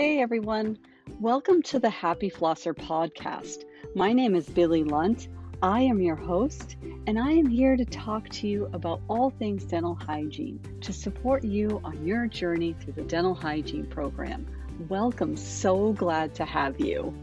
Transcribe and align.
Hey 0.00 0.22
everyone, 0.22 0.78
welcome 1.20 1.60
to 1.64 1.78
the 1.78 1.90
Happy 1.90 2.30
Flosser 2.30 2.72
podcast. 2.74 3.64
My 3.94 4.14
name 4.14 4.34
is 4.34 4.48
Billie 4.48 4.82
Lunt. 4.82 5.28
I 5.60 5.82
am 5.82 6.00
your 6.00 6.16
host, 6.16 6.76
and 7.06 7.18
I 7.18 7.32
am 7.32 7.44
here 7.44 7.76
to 7.76 7.84
talk 7.84 8.26
to 8.30 8.48
you 8.48 8.70
about 8.72 9.02
all 9.08 9.28
things 9.28 9.62
dental 9.64 9.94
hygiene 9.94 10.58
to 10.80 10.94
support 10.94 11.44
you 11.44 11.82
on 11.84 12.02
your 12.06 12.26
journey 12.26 12.74
through 12.80 12.94
the 12.94 13.02
dental 13.02 13.34
hygiene 13.34 13.84
program. 13.84 14.46
Welcome, 14.88 15.36
so 15.36 15.92
glad 15.92 16.34
to 16.36 16.46
have 16.46 16.80
you. 16.80 17.14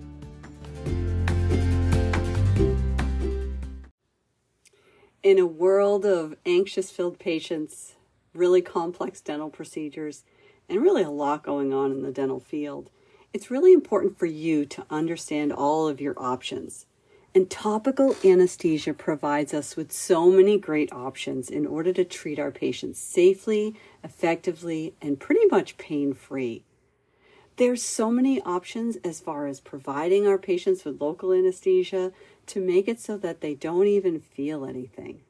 In 5.23 5.39
a 5.39 5.48
world 5.48 6.05
of 6.05 6.36
anxious 6.46 6.91
filled 6.91 7.18
patients, 7.18 7.96
really 8.36 8.62
complex 8.62 9.19
dental 9.19 9.50
procedures, 9.50 10.23
and 10.70 10.82
really 10.82 11.04
a 11.04 11.10
lot 11.10 11.44
going 11.44 11.74
on 11.74 11.92
in 11.92 12.04
the 12.04 12.12
dental 12.12 12.39
field, 12.39 12.89
it's 13.34 13.52
really 13.52 13.74
important 13.74 14.18
for 14.18 14.26
you 14.26 14.66
to 14.66 14.86
understand 14.90 15.54
all 15.54 15.88
of 15.88 16.02
your 16.02 16.14
options. 16.18 16.86
And 17.36 17.50
topical 17.50 18.16
anesthesia 18.26 18.93
provides 18.93 19.54
us 19.54 19.76
with 19.76 19.92
so 19.92 20.32
many 20.32 20.57
great 20.57 20.92
options 20.92 21.50
in 21.50 21.68
order 21.68 21.93
to 21.93 22.04
treat 22.04 22.40
our 22.40 22.52
patients 22.52 23.00
safely, 23.00 23.76
effectively, 24.04 24.96
and 25.02 25.20
pretty 25.20 25.46
much 25.52 25.78
pain 25.78 26.14
free. 26.14 26.64
There's 27.57 27.84
so 27.84 28.10
many 28.10 28.42
options 28.42 28.98
as 28.98 29.20
far 29.20 29.48
as 29.48 29.60
providing 29.60 30.28
our 30.28 30.38
patients 30.38 30.86
with 30.86 31.02
local 31.02 31.34
anesthesia 31.34 32.12
to 32.48 32.62
make 32.62 32.88
it 32.88 33.00
so 33.00 33.18
that 33.18 33.42
they 33.42 33.56
don't 33.56 33.88
even 33.88 34.20
feel 34.20 34.66
anything. 34.66 35.22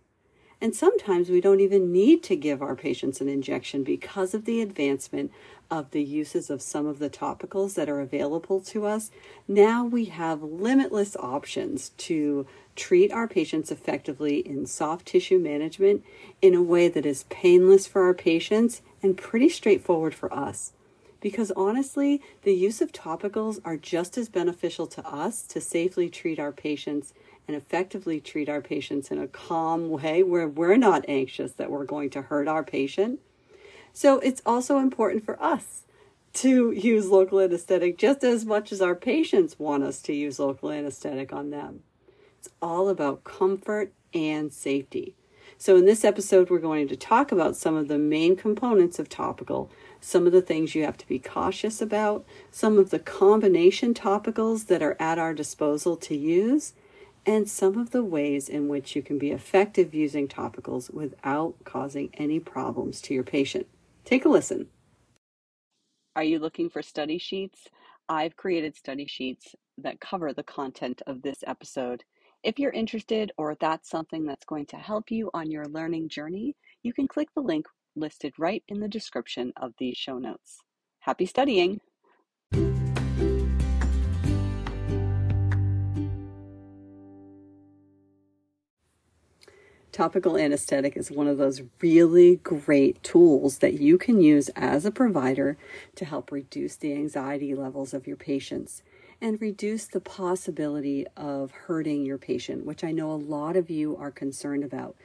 And 0.59 0.75
sometimes 0.75 1.29
we 1.29 1.39
don't 1.39 1.59
even 1.59 1.91
need 1.91 2.23
to 2.23 2.35
give 2.35 2.63
our 2.63 2.75
patients 2.75 3.21
an 3.21 3.29
injection 3.29 3.83
because 3.83 4.33
of 4.33 4.45
the 4.45 4.61
advancement 4.61 5.31
of 5.69 5.91
the 5.91 6.01
uses 6.01 6.49
of 6.49 6.61
some 6.61 6.87
of 6.87 6.97
the 6.97 7.09
topicals 7.09 7.75
that 7.75 7.89
are 7.89 7.99
available 7.99 8.59
to 8.61 8.85
us. 8.85 9.11
Now 9.47 9.85
we 9.85 10.05
have 10.05 10.41
limitless 10.41 11.15
options 11.17 11.89
to 11.97 12.47
treat 12.75 13.11
our 13.11 13.27
patients 13.27 13.71
effectively 13.71 14.39
in 14.39 14.65
soft 14.65 15.05
tissue 15.05 15.37
management 15.37 16.03
in 16.41 16.55
a 16.55 16.63
way 16.63 16.87
that 16.87 17.05
is 17.05 17.25
painless 17.25 17.85
for 17.85 18.03
our 18.03 18.13
patients 18.13 18.81
and 19.03 19.17
pretty 19.17 19.49
straightforward 19.49 20.15
for 20.15 20.33
us. 20.33 20.73
Because 21.19 21.51
honestly, 21.51 22.21
the 22.43 22.53
use 22.53 22.81
of 22.81 22.91
topicals 22.91 23.59
are 23.65 23.77
just 23.77 24.17
as 24.17 24.29
beneficial 24.29 24.87
to 24.87 25.05
us 25.05 25.43
to 25.43 25.59
safely 25.59 26.09
treat 26.09 26.39
our 26.39 26.51
patients 26.51 27.13
and 27.47 27.55
effectively 27.55 28.19
treat 28.19 28.49
our 28.49 28.61
patients 28.61 29.09
in 29.09 29.19
a 29.19 29.27
calm 29.27 29.89
way 29.89 30.21
where 30.23 30.47
we're 30.47 30.77
not 30.77 31.05
anxious 31.07 31.53
that 31.53 31.71
we're 31.71 31.85
going 31.85 32.09
to 32.11 32.23
hurt 32.23 32.47
our 32.47 32.63
patient. 32.63 33.19
So 33.93 34.19
it's 34.19 34.41
also 34.45 34.79
important 34.79 35.25
for 35.25 35.41
us 35.41 35.83
to 36.33 36.71
use 36.71 37.07
local 37.07 37.39
anesthetic 37.39 37.97
just 37.97 38.23
as 38.23 38.45
much 38.45 38.71
as 38.71 38.81
our 38.81 38.95
patients 38.95 39.57
want 39.57 39.83
us 39.83 40.01
to 40.03 40.13
use 40.13 40.39
local 40.39 40.71
anesthetic 40.71 41.33
on 41.33 41.49
them. 41.49 41.81
It's 42.37 42.49
all 42.61 42.89
about 42.89 43.23
comfort 43.23 43.91
and 44.13 44.53
safety. 44.53 45.15
So, 45.59 45.75
in 45.75 45.85
this 45.85 46.05
episode, 46.05 46.51
we're 46.51 46.59
going 46.59 46.87
to 46.89 46.95
talk 46.95 47.31
about 47.31 47.55
some 47.55 47.75
of 47.75 47.87
the 47.87 47.97
main 47.97 48.35
components 48.35 48.99
of 48.99 49.09
topical, 49.09 49.71
some 49.99 50.27
of 50.27 50.31
the 50.31 50.41
things 50.43 50.75
you 50.75 50.85
have 50.85 50.97
to 50.97 51.07
be 51.07 51.17
cautious 51.17 51.81
about, 51.81 52.23
some 52.51 52.77
of 52.77 52.91
the 52.91 52.99
combination 52.99 53.95
topicals 53.95 54.67
that 54.67 54.83
are 54.83 54.95
at 54.99 55.17
our 55.17 55.33
disposal 55.33 55.97
to 55.97 56.15
use, 56.15 56.73
and 57.27 57.49
some 57.49 57.77
of 57.77 57.91
the 57.91 58.03
ways 58.03 58.47
in 58.47 58.69
which 58.69 58.95
you 58.95 59.01
can 59.01 59.19
be 59.19 59.31
effective 59.31 59.93
using 59.93 60.29
topicals 60.29 60.91
without 60.91 61.55
causing 61.65 62.09
any 62.13 62.39
problems 62.39 63.01
to 63.01 63.13
your 63.13 63.23
patient. 63.23 63.67
Take 64.05 64.23
a 64.23 64.29
listen. 64.29 64.67
Are 66.15 66.23
you 66.23 66.39
looking 66.39 66.69
for 66.69 66.81
study 66.81 67.17
sheets? 67.17 67.67
I've 68.07 68.37
created 68.37 68.77
study 68.77 69.05
sheets 69.07 69.53
that 69.77 69.99
cover 69.99 70.31
the 70.31 70.41
content 70.43 71.01
of 71.05 71.21
this 71.21 71.39
episode. 71.45 72.01
If 72.43 72.57
you're 72.57 72.71
interested 72.71 73.33
or 73.37 73.55
that's 73.59 73.89
something 73.89 74.25
that's 74.25 74.45
going 74.45 74.65
to 74.67 74.77
help 74.77 75.11
you 75.11 75.29
on 75.33 75.51
your 75.51 75.65
learning 75.65 76.07
journey, 76.07 76.55
you 76.81 76.93
can 76.93 77.09
click 77.09 77.27
the 77.35 77.41
link 77.41 77.65
listed 77.97 78.33
right 78.39 78.63
in 78.69 78.79
the 78.79 78.87
description 78.87 79.51
of 79.57 79.73
these 79.77 79.97
show 79.97 80.17
notes. 80.17 80.59
Happy 80.99 81.25
studying! 81.25 81.81
Topical 89.97 90.37
anesthetic 90.37 90.95
is 90.95 91.09
one 91.09 91.27
of 91.27 91.39
those 91.39 91.63
really 91.81 92.35
great 92.35 93.01
tools 93.01 93.57
that 93.57 93.81
you 93.81 93.97
can 93.97 94.21
use 94.21 94.47
as 94.49 94.85
a 94.85 94.91
provider 94.91 95.57
to 95.95 96.05
help 96.05 96.31
reduce 96.31 96.75
the 96.75 96.93
anxiety 96.93 97.55
levels 97.55 97.95
of 97.95 98.05
your 98.05 98.15
patients 98.15 98.83
and 99.19 99.41
reduce 99.41 99.87
the 99.87 99.99
possibility 99.99 101.07
of 101.17 101.49
hurting 101.49 102.05
your 102.05 102.19
patient, 102.19 102.63
which 102.63 102.83
I 102.83 102.91
know 102.91 103.11
a 103.11 103.13
lot 103.13 103.55
of 103.55 103.71
you 103.71 103.97
are 103.97 104.11
concerned 104.11 104.63
about. 104.63 104.95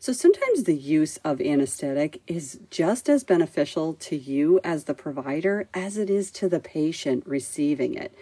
So 0.00 0.12
sometimes 0.12 0.64
the 0.64 0.74
use 0.74 1.16
of 1.18 1.40
anesthetic 1.40 2.20
is 2.26 2.58
just 2.70 3.08
as 3.08 3.22
beneficial 3.22 3.94
to 3.94 4.16
you 4.16 4.58
as 4.64 4.82
the 4.82 4.94
provider 4.94 5.68
as 5.72 5.96
it 5.96 6.10
is 6.10 6.32
to 6.32 6.48
the 6.48 6.58
patient 6.58 7.22
receiving 7.24 7.94
it 7.94 8.12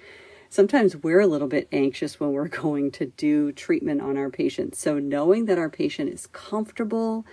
sometimes 0.49 0.97
we're 0.97 1.21
a 1.21 1.27
little 1.27 1.49
bit 1.49 1.69
anxious 1.73 2.19
when 2.19 2.33
we're 2.33 2.49
going 2.63 2.91
to 2.93 3.07
do 3.07 3.53
treatment 3.53 4.01
on 4.01 4.17
our 4.17 4.31
patients. 4.31 4.79
So, 4.79 4.99
knowing 4.99 5.47
that 5.47 5.59
our 5.59 5.69
patient 5.69 6.13
is 6.13 6.27
comfortable 6.29 7.25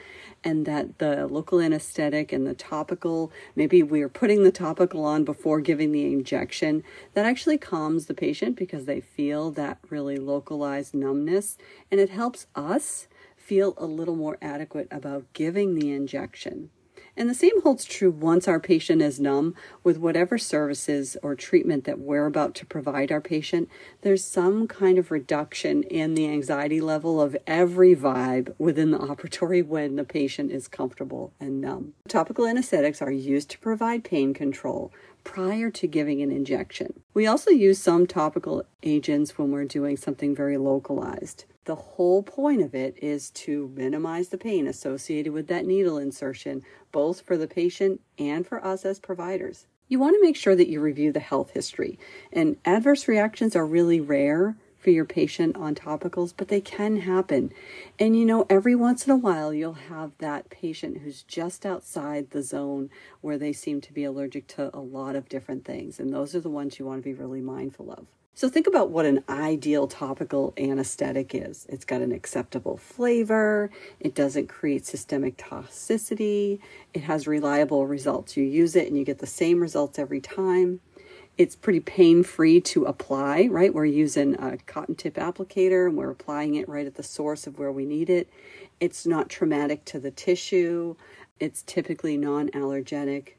and 0.43 0.65
that 0.65 0.99
the 0.99 1.27
local 1.27 1.59
anesthetic 1.59 2.31
and 2.31 2.45
the 2.45 2.53
topical, 2.53 3.31
maybe 3.55 3.81
we're 3.81 4.09
putting 4.09 4.43
the 4.43 4.51
topical 4.51 5.03
on 5.03 5.23
before 5.23 5.59
giving 5.59 5.91
the 5.91 6.05
injection, 6.05 6.83
that 7.13 7.25
actually 7.25 7.57
calms 7.57 8.05
the 8.05 8.13
patient 8.13 8.55
because 8.55 8.85
they 8.85 9.01
feel 9.01 9.51
that 9.51 9.79
really 9.89 10.17
localized 10.17 10.93
numbness 10.93 11.57
and 11.91 11.99
it 11.99 12.09
helps 12.09 12.47
us 12.55 13.07
feel 13.35 13.73
a 13.77 13.85
little 13.85 14.15
more 14.15 14.37
adequate 14.41 14.87
about 14.91 15.31
giving 15.33 15.75
the 15.75 15.91
injection. 15.91 16.69
And 17.17 17.29
the 17.29 17.33
same 17.33 17.61
holds 17.61 17.85
true 17.85 18.11
once 18.11 18.47
our 18.47 18.59
patient 18.59 19.01
is 19.01 19.19
numb 19.19 19.55
with 19.83 19.97
whatever 19.97 20.37
services 20.37 21.15
or 21.23 21.35
treatment 21.35 21.85
that 21.85 21.99
we're 21.99 22.25
about 22.25 22.55
to 22.55 22.65
provide 22.65 23.11
our 23.11 23.21
patient. 23.21 23.69
There's 24.01 24.23
some 24.23 24.67
kind 24.67 24.97
of 24.97 25.11
reduction 25.11 25.83
in 25.83 26.15
the 26.15 26.27
anxiety 26.27 26.81
level 26.81 27.21
of 27.21 27.37
every 27.47 27.95
vibe 27.95 28.53
within 28.57 28.91
the 28.91 28.99
operatory 28.99 29.65
when 29.65 29.95
the 29.95 30.03
patient 30.03 30.51
is 30.51 30.67
comfortable 30.67 31.33
and 31.39 31.61
numb. 31.61 31.93
Topical 32.09 32.45
anesthetics 32.45 33.01
are 33.01 33.11
used 33.11 33.49
to 33.51 33.59
provide 33.59 34.03
pain 34.03 34.33
control 34.33 34.91
prior 35.23 35.71
to 35.71 35.87
giving 35.87 36.21
an 36.21 36.31
injection. 36.31 37.01
We 37.13 37.27
also 37.27 37.49
use 37.49 37.79
some 37.79 38.07
topical 38.07 38.63
agents 38.83 39.37
when 39.37 39.51
we're 39.51 39.65
doing 39.65 39.97
something 39.97 40.35
very 40.35 40.57
localized. 40.57 41.45
The 41.65 41.75
whole 41.75 42.21
point 42.21 42.61
of 42.61 42.75
it 42.75 42.95
is 43.01 43.31
to 43.31 43.71
minimize 43.75 44.29
the 44.29 44.37
pain 44.37 44.67
associated 44.67 45.33
with 45.33 45.47
that 45.47 45.65
needle 45.65 45.97
insertion, 45.97 46.63
both 46.91 47.21
for 47.21 47.37
the 47.37 47.47
patient 47.47 48.01
and 48.19 48.45
for 48.45 48.63
us 48.63 48.85
as 48.85 48.99
providers. 48.99 49.65
You 49.87 49.99
want 49.99 50.15
to 50.15 50.21
make 50.21 50.35
sure 50.35 50.55
that 50.55 50.69
you 50.69 50.79
review 50.79 51.11
the 51.11 51.19
health 51.19 51.51
history, 51.51 51.97
and 52.31 52.57
adverse 52.65 53.07
reactions 53.07 53.55
are 53.55 53.65
really 53.65 53.99
rare 53.99 54.55
for 54.77 54.91
your 54.91 55.05
patient 55.05 55.55
on 55.55 55.73
topicals, 55.73 56.33
but 56.37 56.49
they 56.49 56.61
can 56.61 56.97
happen. 56.97 57.51
And 57.97 58.15
you 58.15 58.25
know, 58.25 58.45
every 58.47 58.75
once 58.75 59.07
in 59.07 59.11
a 59.11 59.17
while, 59.17 59.51
you'll 59.51 59.73
have 59.73 60.11
that 60.19 60.51
patient 60.51 60.99
who's 60.99 61.23
just 61.23 61.65
outside 61.65 62.29
the 62.29 62.43
zone 62.43 62.91
where 63.21 63.39
they 63.39 63.51
seem 63.51 63.81
to 63.81 63.91
be 63.91 64.03
allergic 64.03 64.45
to 64.49 64.69
a 64.71 64.79
lot 64.79 65.15
of 65.15 65.27
different 65.27 65.65
things. 65.65 65.99
And 65.99 66.13
those 66.13 66.35
are 66.35 66.39
the 66.39 66.49
ones 66.49 66.77
you 66.77 66.85
want 66.85 66.99
to 66.99 67.09
be 67.09 67.15
really 67.15 67.41
mindful 67.41 67.91
of. 67.91 68.05
So 68.37 68.49
think 68.49 68.67
about 68.67 68.89
what 68.89 69.05
an 69.05 69.23
ideal 69.29 69.87
topical 69.87 70.53
anesthetic 70.57 71.33
is. 71.33 71.65
It's 71.69 71.85
got 71.85 72.01
an 72.01 72.11
acceptable 72.11 72.75
flavor, 72.75 73.71
it 74.01 74.13
doesn't 74.13 74.47
create 74.47 74.85
systemic 74.85 75.37
toxicity, 75.37 76.59
it 76.93 77.03
has 77.03 77.27
reliable 77.27 77.87
results. 77.87 78.35
You 78.35 78.43
use 78.43 78.75
it 78.75 78.89
and 78.89 78.97
you 78.97 79.05
get 79.05 79.19
the 79.19 79.25
same 79.25 79.61
results 79.61 79.97
every 79.97 80.19
time. 80.19 80.81
It's 81.37 81.55
pretty 81.55 81.79
pain 81.79 82.23
free 82.23 82.59
to 82.59 82.83
apply, 82.83 83.47
right? 83.49 83.73
We're 83.73 83.85
using 83.85 84.35
a 84.35 84.57
cotton 84.57 84.95
tip 84.95 85.13
applicator 85.15 85.87
and 85.87 85.95
we're 85.95 86.11
applying 86.11 86.55
it 86.55 86.67
right 86.67 86.85
at 86.85 86.95
the 86.95 87.03
source 87.03 87.47
of 87.47 87.57
where 87.57 87.71
we 87.71 87.85
need 87.85 88.09
it. 88.09 88.29
It's 88.81 89.05
not 89.05 89.29
traumatic 89.29 89.85
to 89.85 89.99
the 89.99 90.11
tissue. 90.11 90.97
It's 91.39 91.61
typically 91.61 92.17
non 92.17 92.49
allergenic. 92.49 93.35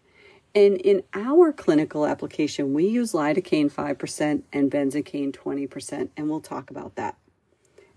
And 0.54 0.78
in 0.78 1.02
our 1.12 1.52
clinical 1.52 2.06
application, 2.06 2.72
we 2.72 2.86
use 2.86 3.12
lidocaine 3.12 3.70
5% 3.70 4.42
and 4.52 4.70
benzocaine 4.70 5.32
20%, 5.32 6.08
and 6.16 6.30
we'll 6.30 6.40
talk 6.40 6.70
about 6.70 6.96
that. 6.96 7.16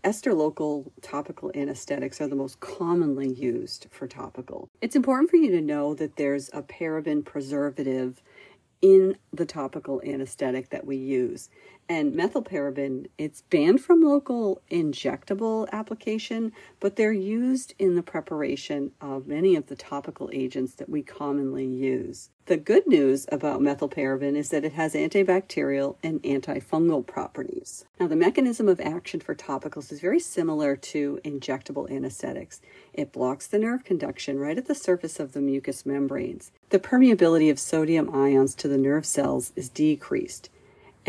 Ester 0.04 0.34
local 0.34 0.92
topical 1.02 1.52
anesthetics 1.56 2.22
are 2.22 2.28
the 2.28 2.36
most 2.36 2.60
commonly 2.62 3.32
used 3.32 3.88
for 3.92 4.08
topical. 4.08 4.70
It's 4.82 4.96
important 4.96 5.30
for 5.30 5.36
you 5.36 5.52
to 5.52 5.62
know 5.62 5.94
that 5.96 6.16
there's 6.16 6.50
a 6.54 6.62
paraben 6.62 7.24
preservative 7.24 8.22
in 8.82 9.18
the 9.34 9.46
topical 9.46 10.02
anesthetic 10.06 10.70
that 10.70 10.86
we 10.86 10.96
use. 10.96 11.50
And 11.92 12.14
methylparaben, 12.14 13.08
it's 13.18 13.42
banned 13.42 13.82
from 13.82 14.04
local 14.04 14.62
injectable 14.70 15.68
application, 15.72 16.52
but 16.80 16.96
they're 16.96 17.12
used 17.12 17.74
in 17.80 17.96
the 17.96 18.04
preparation 18.04 18.92
of 19.02 19.26
many 19.26 19.56
of 19.56 19.66
the 19.66 19.76
topical 19.76 20.30
agents 20.32 20.76
that 20.76 20.88
we 20.88 21.02
commonly 21.02 21.66
use. 21.66 22.30
The 22.46 22.58
good 22.58 22.86
news 22.86 23.26
about 23.32 23.62
methylparaben 23.62 24.36
is 24.36 24.50
that 24.50 24.64
it 24.64 24.74
has 24.74 24.94
antibacterial 24.94 25.96
and 26.04 26.22
antifungal 26.22 27.08
properties. 27.08 27.86
Now, 28.00 28.06
the 28.06 28.16
mechanism 28.16 28.68
of 28.68 28.80
action 28.80 29.20
for 29.20 29.34
topicals 29.34 29.92
is 29.92 30.00
very 30.00 30.20
similar 30.20 30.76
to 30.76 31.20
injectable 31.26 31.90
anesthetics. 31.90 32.62
It 32.94 33.12
blocks 33.12 33.48
the 33.48 33.58
nerve 33.58 33.84
conduction 33.84 34.38
right 34.38 34.60
at 34.60 34.68
the 34.68 34.76
surface 34.76 35.20
of 35.20 35.34
the 35.34 35.42
mucous 35.42 35.88
membranes. 35.88 36.52
The 36.70 36.80
permeability 36.80 37.50
of 37.50 37.60
sodium 37.60 38.14
ions 38.14 38.54
to 38.56 38.68
the 38.68 38.78
nerve 38.78 39.08
cells 39.08 39.54
is 39.56 39.70
decreased 39.70 40.50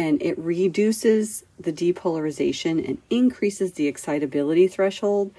and 0.01 0.23
it 0.23 0.39
reduces 0.39 1.45
the 1.59 1.75
depolarization 1.75 2.83
and 2.89 2.97
increases 3.11 3.73
the 3.73 3.87
excitability 3.87 4.67
threshold. 4.67 5.31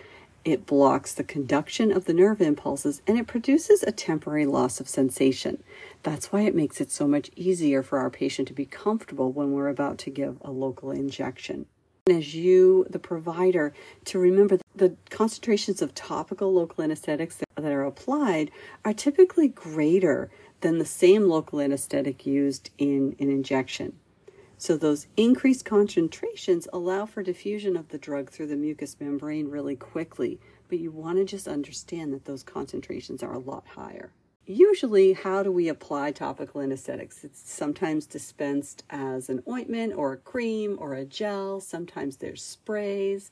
It 0.46 0.68
blocks 0.68 1.16
the 1.16 1.24
conduction 1.24 1.92
of 1.92 2.06
the 2.06 2.14
nerve 2.14 2.42
impulses 2.42 3.02
and 3.08 3.18
it 3.18 3.26
produces 3.26 3.82
a 3.82 3.92
temporary 3.92 4.46
loss 4.46 4.80
of 4.80 4.88
sensation. 4.88 5.64
That's 6.04 6.32
why 6.32 6.42
it 6.42 6.54
makes 6.54 6.80
it 6.80 6.92
so 6.92 7.08
much 7.08 7.32
easier 7.36 7.82
for 7.82 7.98
our 7.98 8.12
patient 8.12 8.48
to 8.50 8.54
be 8.54 8.68
comfortable 8.68 9.32
when 9.32 9.52
we're 9.52 9.68
about 9.68 9.98
to 10.00 10.12
give 10.12 10.38
a 10.42 10.52
local 10.52 10.92
injection. 10.92 11.66
And 12.06 12.18
as 12.18 12.36
you, 12.36 12.86
the 12.88 13.00
provider, 13.00 13.74
to 14.06 14.20
remember 14.20 14.60
the 14.76 14.96
concentrations 15.10 15.82
of 15.82 15.96
topical 15.96 16.54
local 16.54 16.84
anesthetics 16.84 17.38
that, 17.38 17.48
that 17.56 17.72
are 17.72 17.84
applied 17.84 18.52
are 18.86 18.94
typically 18.94 19.48
greater 19.48 20.30
than 20.60 20.78
the 20.78 20.86
same 20.86 21.28
local 21.28 21.60
anesthetic 21.60 22.28
used 22.28 22.70
in 22.78 23.16
an 23.20 23.32
injection. 23.32 23.94
So 24.62 24.78
those 24.78 25.08
increased 25.18 25.66
concentrations 25.66 26.68
allow 26.72 27.08
for 27.08 27.24
diffusion 27.24 27.76
of 27.76 27.88
the 27.88 27.98
drug 27.98 28.30
through 28.30 28.46
the 28.46 28.56
mucous 28.56 28.96
membrane 29.00 29.50
really 29.50 29.76
quickly, 29.76 30.40
but 30.70 30.78
you 30.78 30.92
want 30.92 31.18
to 31.18 31.26
just 31.26 31.48
understand 31.48 32.14
that 32.14 32.26
those 32.26 32.44
concentrations 32.44 33.24
are 33.24 33.34
a 33.34 33.40
lot 33.40 33.66
higher. 33.70 34.12
Usually, 34.46 35.14
how 35.14 35.42
do 35.42 35.52
we 35.52 35.68
apply 35.68 36.12
topical 36.12 36.62
anesthetics? 36.62 37.24
It's 37.24 37.42
sometimes 37.52 38.06
dispensed 38.06 38.84
as 38.92 39.30
an 39.30 39.42
ointment 39.50 39.96
or 39.96 40.14
a 40.14 40.18
cream 40.18 40.78
or 40.80 40.94
a 40.94 41.06
gel. 41.06 41.60
Sometimes 41.60 42.18
there's 42.18 42.44
sprays. 42.44 43.32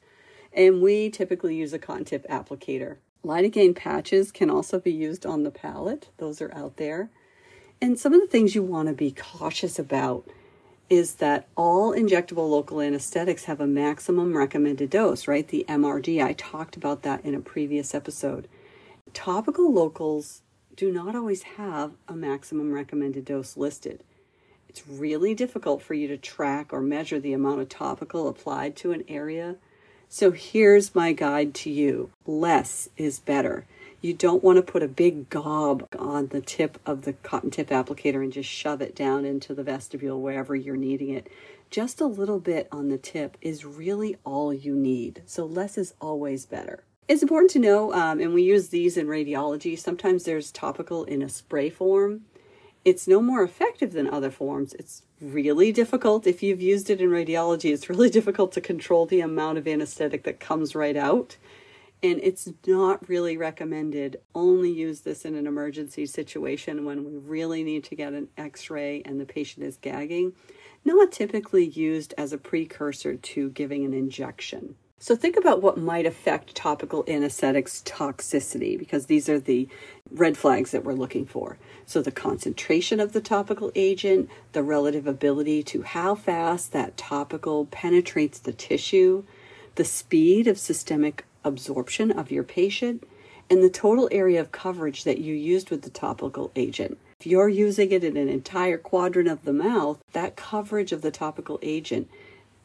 And 0.52 0.82
we 0.82 1.12
typically 1.12 1.56
use 1.56 1.74
a 1.74 1.80
cotton 1.80 2.06
tip 2.06 2.28
applicator. 2.28 2.98
Lidocaine 3.24 3.76
patches 3.76 4.32
can 4.32 4.50
also 4.50 4.80
be 4.80 4.92
used 4.92 5.28
on 5.28 5.44
the 5.44 5.52
palate, 5.52 6.10
those 6.18 6.42
are 6.42 6.52
out 6.56 6.78
there. 6.78 7.12
And 7.80 8.00
some 8.00 8.16
of 8.16 8.20
the 8.20 8.28
things 8.28 8.56
you 8.56 8.64
want 8.64 8.88
to 8.88 8.96
be 8.96 9.12
cautious 9.12 9.78
about 9.78 10.28
is 10.90 11.16
that 11.16 11.48
all 11.56 11.94
injectable 11.94 12.50
local 12.50 12.82
anesthetics 12.82 13.46
have 13.46 13.60
a 13.60 13.68
maximum 13.68 14.36
recommended 14.36 14.90
dose, 14.90 15.28
right? 15.28 15.48
The 15.48 15.66
MRD. 15.70 16.24
I 16.24 16.34
talked 16.34 16.76
about 16.76 17.04
that 17.04 17.24
in 17.24 17.36
a 17.36 17.40
previous 17.40 17.94
episode. 17.94 18.48
Topical 19.14 19.72
locals 19.72 20.42
do 20.76 20.92
not 20.92 21.16
always 21.16 21.44
have 21.44 21.92
a 22.08 22.14
maximum 22.14 22.72
recommended 22.72 23.26
dose 23.26 23.56
listed. 23.56 24.04
It's 24.68 24.88
really 24.88 25.36
difficult 25.36 25.82
for 25.82 25.94
you 25.94 26.08
to 26.08 26.18
track 26.18 26.72
or 26.72 26.82
measure 26.82 27.20
the 27.20 27.34
amount 27.34 27.62
of 27.62 27.70
topical 27.70 28.28
applied 28.28 28.76
to 28.78 28.92
an 28.92 29.04
area. 29.08 29.58
So 30.08 30.32
here's 30.32 30.96
my 30.96 31.12
guide 31.12 31.54
to 31.56 31.70
you 31.70 32.12
less 32.26 32.90
is 32.98 33.20
better. 33.20 33.66
You 34.02 34.14
don't 34.14 34.44
want 34.44 34.56
to 34.56 34.62
put 34.62 34.82
a 34.82 34.88
big 34.88 35.30
gob 35.30 35.86
on 35.98 36.28
the 36.28 36.40
tip 36.40 36.80
of 36.86 37.02
the 37.02 37.12
cotton 37.12 37.52
tip 37.52 37.68
applicator 37.68 38.24
and 38.24 38.32
just 38.32 38.50
shove 38.50 38.82
it 38.82 38.96
down 38.96 39.26
into 39.26 39.54
the 39.54 39.64
vestibule 39.64 40.22
wherever 40.22 40.56
you're 40.56 40.78
needing 40.78 41.10
it. 41.10 41.28
Just 41.70 42.00
a 42.00 42.06
little 42.06 42.40
bit 42.40 42.70
on 42.72 42.88
the 42.88 42.98
tip 42.98 43.38
is 43.42 43.66
really 43.66 44.16
all 44.24 44.54
you 44.54 44.74
need. 44.74 45.22
So 45.26 45.46
less 45.46 45.78
is 45.78 45.96
always 46.00 46.46
better. 46.46 46.84
It's 47.10 47.22
important 47.22 47.52
to 47.52 47.60
know, 47.60 47.94
um, 47.94 48.22
and 48.22 48.34
we 48.34 48.44
use 48.44 48.70
these 48.70 48.96
in 48.96 49.08
radiology. 49.08 49.78
Sometimes 49.78 50.24
there's 50.24 50.52
topical 50.52 51.04
in 51.04 51.22
a 51.22 51.28
spray 51.28 51.70
form. 51.70 52.22
It's 52.86 53.08
no 53.08 53.22
more 53.22 53.44
effective 53.44 53.92
than 53.92 54.08
other 54.08 54.32
forms. 54.32 54.74
It's 54.76 55.02
really 55.20 55.74
difficult. 55.74 56.26
If 56.26 56.42
you've 56.42 56.62
used 56.62 56.90
it 56.90 57.02
in 57.02 57.10
radiology, 57.10 57.74
it's 57.74 57.90
really 57.90 58.10
difficult 58.20 58.54
to 58.54 58.62
control 58.62 59.06
the 59.06 59.20
amount 59.20 59.58
of 59.58 59.68
anesthetic 59.68 60.24
that 60.24 60.40
comes 60.40 60.74
right 60.74 60.96
out 60.96 61.36
and 62.02 62.20
it's 62.24 62.50
not 62.66 63.08
really 63.10 63.36
recommended. 63.36 64.22
Only 64.34 64.72
use 64.72 65.02
this 65.02 65.26
in 65.26 65.36
an 65.36 65.48
emergency 65.48 66.06
situation 66.06 66.86
when 66.86 67.04
we 67.04 67.18
really 67.18 67.64
need 67.64 67.84
to 67.86 67.96
get 67.96 68.14
an 68.14 68.30
x 68.38 68.70
ray 68.70 69.02
and 69.04 69.20
the 69.20 69.26
patient 69.26 69.66
is 69.66 69.78
gagging. 69.78 70.34
Not 70.86 71.12
typically 71.12 71.66
used 71.66 72.14
as 72.18 72.32
a 72.32 72.38
precursor 72.38 73.16
to 73.16 73.50
giving 73.50 73.84
an 73.84 73.94
injection. 73.94 74.76
So, 75.02 75.16
think 75.16 75.38
about 75.38 75.62
what 75.62 75.78
might 75.78 76.06
affect 76.06 76.56
topical 76.56 77.06
anesthetics 77.08 77.82
toxicity 77.86 78.78
because 78.78 79.06
these 79.06 79.30
are 79.30 79.40
the 79.40 79.70
red 80.12 80.38
flags 80.38 80.72
that 80.72 80.84
we're 80.84 80.92
looking 80.92 81.26
for. 81.26 81.58
So, 81.86 82.02
the 82.02 82.12
concentration 82.12 83.00
of 83.00 83.14
the 83.14 83.22
topical 83.22 83.72
agent, 83.76 84.30
the 84.52 84.62
relative 84.62 85.08
ability 85.08 85.64
to 85.64 85.84
how 85.84 86.16
fast 86.16 86.74
that 86.74 86.98
topical 86.98 87.66
penetrates 87.66 88.40
the 88.40 88.52
tissue, 88.52 89.24
the 89.76 89.86
speed 89.86 90.48
of 90.48 90.60
systemic 90.60 91.26
absorption 91.44 92.12
of 92.12 92.32
your 92.32 92.44
patient, 92.44 93.04
and 93.50 93.64
the 93.64 93.70
total 93.70 94.08
area 94.12 94.40
of 94.40 94.52
coverage 94.52 95.04
that 95.04 95.20
you 95.20 95.34
used 95.34 95.70
with 95.70 95.82
the 95.82 95.90
topical 95.90 96.52
agent. 96.56 96.98
If 97.20 97.28
you're 97.28 97.50
using 97.50 97.92
it 97.92 98.04
in 98.04 98.16
an 98.16 98.30
entire 98.30 98.78
quadrant 98.78 99.28
of 99.28 99.44
the 99.44 99.54
mouth, 99.54 100.00
that 100.14 100.36
coverage 100.36 100.92
of 100.92 101.02
the 101.02 101.12
topical 101.12 101.60
agent, 101.62 102.10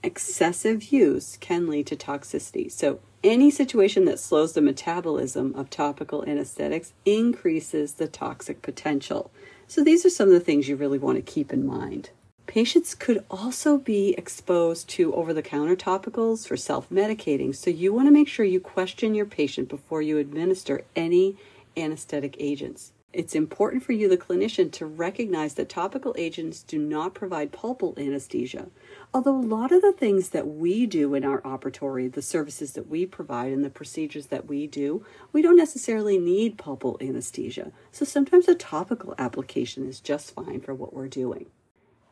excessive 0.02 0.92
use 0.92 1.36
can 1.40 1.66
lead 1.66 1.86
to 1.88 1.96
toxicity. 1.96 2.70
So, 2.70 3.00
any 3.24 3.50
situation 3.50 4.04
that 4.04 4.20
slows 4.20 4.52
the 4.52 4.60
metabolism 4.60 5.54
of 5.54 5.70
topical 5.70 6.24
anesthetics 6.28 6.92
increases 7.06 7.94
the 7.94 8.06
toxic 8.06 8.60
potential. 8.60 9.30
So, 9.66 9.82
these 9.82 10.04
are 10.04 10.10
some 10.10 10.28
of 10.28 10.34
the 10.34 10.40
things 10.40 10.68
you 10.68 10.76
really 10.76 10.98
want 10.98 11.16
to 11.16 11.22
keep 11.22 11.52
in 11.52 11.66
mind. 11.66 12.10
Patients 12.46 12.94
could 12.94 13.24
also 13.30 13.78
be 13.78 14.14
exposed 14.18 14.88
to 14.90 15.14
over 15.14 15.32
the 15.32 15.42
counter 15.42 15.74
topicals 15.74 16.46
for 16.46 16.56
self 16.56 16.88
medicating, 16.90 17.54
so 17.54 17.70
you 17.70 17.92
want 17.92 18.06
to 18.06 18.12
make 18.12 18.28
sure 18.28 18.44
you 18.44 18.60
question 18.60 19.14
your 19.14 19.26
patient 19.26 19.68
before 19.68 20.02
you 20.02 20.18
administer 20.18 20.84
any 20.94 21.36
anesthetic 21.76 22.36
agents. 22.38 22.92
It's 23.14 23.34
important 23.34 23.82
for 23.82 23.92
you, 23.92 24.08
the 24.08 24.18
clinician, 24.18 24.70
to 24.72 24.86
recognize 24.86 25.54
that 25.54 25.68
topical 25.68 26.14
agents 26.18 26.62
do 26.62 26.78
not 26.78 27.14
provide 27.14 27.52
pulpal 27.52 27.96
anesthesia. 27.96 28.66
Although 29.14 29.36
a 29.36 29.40
lot 29.40 29.72
of 29.72 29.82
the 29.82 29.92
things 29.92 30.30
that 30.30 30.46
we 30.48 30.84
do 30.84 31.14
in 31.14 31.24
our 31.24 31.40
operatory, 31.42 32.12
the 32.12 32.22
services 32.22 32.72
that 32.72 32.88
we 32.88 33.06
provide 33.06 33.52
and 33.52 33.64
the 33.64 33.70
procedures 33.70 34.26
that 34.26 34.46
we 34.48 34.66
do, 34.66 35.06
we 35.32 35.42
don't 35.42 35.56
necessarily 35.56 36.18
need 36.18 36.58
pulpal 36.58 37.00
anesthesia. 37.00 37.72
So 37.92 38.04
sometimes 38.04 38.48
a 38.48 38.54
topical 38.54 39.14
application 39.16 39.88
is 39.88 40.00
just 40.00 40.34
fine 40.34 40.60
for 40.60 40.74
what 40.74 40.92
we're 40.92 41.08
doing 41.08 41.46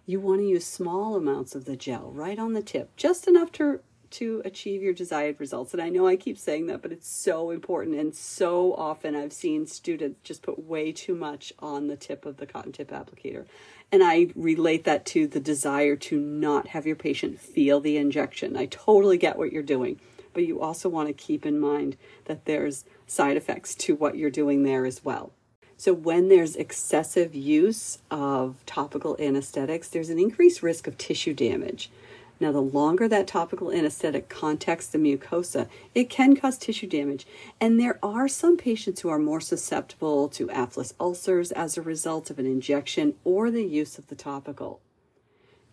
you 0.06 0.20
want 0.20 0.40
to 0.40 0.46
use 0.46 0.66
small 0.66 1.16
amounts 1.16 1.54
of 1.54 1.64
the 1.64 1.76
gel 1.76 2.10
right 2.12 2.38
on 2.38 2.52
the 2.52 2.62
tip, 2.62 2.94
just 2.96 3.26
enough 3.28 3.52
to 3.52 3.80
to 4.12 4.42
achieve 4.44 4.82
your 4.82 4.92
desired 4.92 5.40
results. 5.40 5.72
And 5.72 5.82
I 5.82 5.88
know 5.88 6.06
I 6.06 6.16
keep 6.16 6.36
saying 6.36 6.66
that, 6.66 6.82
but 6.82 6.92
it's 6.92 7.08
so 7.08 7.50
important. 7.50 7.96
And 7.96 8.14
so 8.14 8.74
often 8.74 9.16
I've 9.16 9.32
seen 9.32 9.66
students 9.66 10.20
just 10.22 10.42
put 10.42 10.62
way 10.62 10.92
too 10.92 11.14
much 11.14 11.52
on 11.58 11.88
the 11.88 11.96
tip 11.96 12.26
of 12.26 12.36
the 12.36 12.46
cotton 12.46 12.72
tip 12.72 12.90
applicator. 12.90 13.46
And 13.90 14.02
I 14.04 14.28
relate 14.34 14.84
that 14.84 15.06
to 15.06 15.26
the 15.26 15.40
desire 15.40 15.96
to 15.96 16.18
not 16.18 16.68
have 16.68 16.86
your 16.86 16.96
patient 16.96 17.40
feel 17.40 17.80
the 17.80 17.96
injection. 17.96 18.56
I 18.56 18.66
totally 18.66 19.16
get 19.16 19.38
what 19.38 19.52
you're 19.52 19.62
doing, 19.62 20.00
but 20.34 20.46
you 20.46 20.60
also 20.60 20.88
want 20.88 21.08
to 21.08 21.14
keep 21.14 21.44
in 21.46 21.58
mind 21.58 21.96
that 22.26 22.44
there's 22.44 22.84
side 23.06 23.36
effects 23.36 23.74
to 23.76 23.94
what 23.94 24.16
you're 24.16 24.30
doing 24.30 24.62
there 24.62 24.84
as 24.84 25.04
well. 25.04 25.32
So, 25.82 25.92
when 25.92 26.28
there's 26.28 26.54
excessive 26.54 27.34
use 27.34 27.98
of 28.08 28.64
topical 28.66 29.16
anesthetics, 29.18 29.88
there's 29.88 30.10
an 30.10 30.18
increased 30.20 30.62
risk 30.62 30.86
of 30.86 30.96
tissue 30.96 31.34
damage. 31.34 31.90
Now, 32.38 32.52
the 32.52 32.62
longer 32.62 33.08
that 33.08 33.26
topical 33.26 33.72
anesthetic 33.72 34.28
contacts 34.28 34.86
the 34.86 34.98
mucosa, 34.98 35.68
it 35.92 36.08
can 36.08 36.36
cause 36.36 36.56
tissue 36.56 36.86
damage. 36.86 37.26
And 37.60 37.80
there 37.80 37.98
are 38.00 38.28
some 38.28 38.56
patients 38.56 39.00
who 39.00 39.08
are 39.08 39.18
more 39.18 39.40
susceptible 39.40 40.28
to 40.28 40.48
aphthous 40.50 40.94
ulcers 41.00 41.50
as 41.50 41.76
a 41.76 41.82
result 41.82 42.30
of 42.30 42.38
an 42.38 42.46
injection 42.46 43.14
or 43.24 43.50
the 43.50 43.64
use 43.64 43.98
of 43.98 44.06
the 44.06 44.14
topical. 44.14 44.78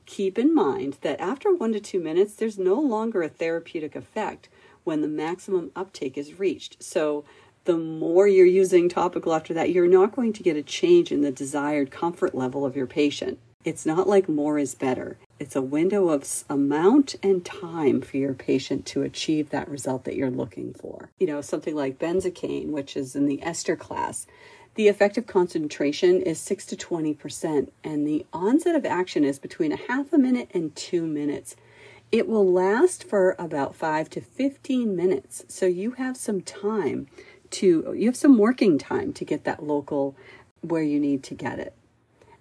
Keep 0.07 0.39
in 0.39 0.55
mind 0.55 0.97
that 1.01 1.21
after 1.21 1.53
one 1.53 1.73
to 1.73 1.79
two 1.79 1.99
minutes, 1.99 2.33
there's 2.33 2.57
no 2.57 2.81
longer 2.81 3.21
a 3.21 3.29
therapeutic 3.29 3.95
effect 3.95 4.49
when 4.83 5.01
the 5.01 5.07
maximum 5.07 5.69
uptake 5.75 6.17
is 6.17 6.39
reached. 6.39 6.81
So, 6.81 7.25
the 7.65 7.77
more 7.77 8.27
you're 8.27 8.45
using 8.45 8.89
topical 8.89 9.33
after 9.33 9.53
that, 9.53 9.71
you're 9.71 9.87
not 9.87 10.15
going 10.15 10.33
to 10.33 10.43
get 10.43 10.55
a 10.55 10.63
change 10.63 11.11
in 11.11 11.21
the 11.21 11.31
desired 11.31 11.91
comfort 11.91 12.33
level 12.33 12.65
of 12.65 12.75
your 12.75 12.87
patient. 12.87 13.39
It's 13.65 13.85
not 13.85 14.07
like 14.07 14.29
more 14.29 14.57
is 14.57 14.73
better. 14.73 15.17
It's 15.37 15.55
a 15.55 15.61
window 15.61 16.09
of 16.09 16.25
amount 16.49 17.15
and 17.21 17.43
time 17.43 18.01
for 18.01 18.17
your 18.17 18.33
patient 18.33 18.85
to 18.87 19.03
achieve 19.03 19.49
that 19.49 19.69
result 19.69 20.05
that 20.05 20.15
you're 20.15 20.31
looking 20.31 20.73
for. 20.73 21.09
You 21.19 21.27
know, 21.27 21.41
something 21.41 21.75
like 21.75 21.99
benzocaine, 21.99 22.69
which 22.69 22.95
is 22.95 23.15
in 23.15 23.25
the 23.25 23.43
ester 23.43 23.75
class, 23.75 24.25
The 24.75 24.87
effective 24.87 25.27
concentration 25.27 26.21
is 26.21 26.39
6 26.39 26.65
to 26.67 26.75
20%, 26.77 27.69
and 27.83 28.07
the 28.07 28.25
onset 28.31 28.75
of 28.75 28.85
action 28.85 29.25
is 29.25 29.37
between 29.37 29.73
a 29.73 29.79
half 29.89 30.13
a 30.13 30.17
minute 30.17 30.49
and 30.53 30.73
two 30.73 31.05
minutes. 31.05 31.57
It 32.11 32.27
will 32.29 32.49
last 32.49 33.03
for 33.03 33.35
about 33.37 33.75
5 33.75 34.09
to 34.11 34.21
15 34.21 34.95
minutes, 34.95 35.43
so 35.47 35.65
you 35.65 35.91
have 35.91 36.15
some 36.15 36.41
time 36.41 37.07
to, 37.51 37.93
you 37.95 38.05
have 38.05 38.15
some 38.15 38.37
working 38.37 38.77
time 38.77 39.13
to 39.13 39.25
get 39.25 39.43
that 39.43 39.63
local 39.63 40.15
where 40.61 40.83
you 40.83 40.99
need 40.99 41.23
to 41.23 41.33
get 41.33 41.59
it. 41.59 41.73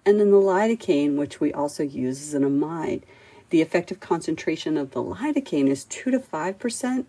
And 0.05 0.19
then 0.19 0.31
the 0.31 0.37
lidocaine, 0.37 1.17
which 1.17 1.39
we 1.39 1.53
also 1.53 1.83
use 1.83 2.21
as 2.21 2.33
an 2.33 2.43
amide, 2.43 3.03
the 3.49 3.61
effective 3.61 3.99
concentration 3.99 4.77
of 4.77 4.91
the 4.91 5.03
lidocaine 5.03 5.67
is 5.67 5.85
2 5.85 6.11
to 6.11 6.19
5%. 6.19 7.05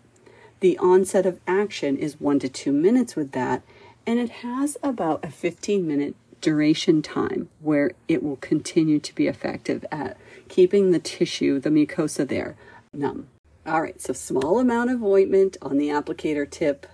The 0.59 0.77
onset 0.77 1.25
of 1.25 1.39
action 1.47 1.97
is 1.97 2.19
1 2.19 2.39
to 2.39 2.49
2 2.49 2.71
minutes 2.71 3.15
with 3.15 3.31
that, 3.31 3.63
and 4.05 4.19
it 4.19 4.29
has 4.29 4.77
about 4.83 5.23
a 5.23 5.31
15 5.31 5.87
minute 5.87 6.15
duration 6.41 7.01
time 7.01 7.49
where 7.59 7.91
it 8.07 8.23
will 8.23 8.37
continue 8.37 8.99
to 8.99 9.13
be 9.13 9.27
effective 9.27 9.85
at 9.91 10.17
keeping 10.49 10.91
the 10.91 10.99
tissue, 10.99 11.59
the 11.59 11.69
mucosa 11.69 12.27
there, 12.27 12.55
numb. 12.93 13.27
All 13.65 13.81
right, 13.81 14.01
so 14.01 14.11
small 14.13 14.59
amount 14.59 14.89
of 14.89 15.03
ointment 15.03 15.55
on 15.61 15.77
the 15.77 15.89
applicator 15.89 16.49
tip. 16.49 16.87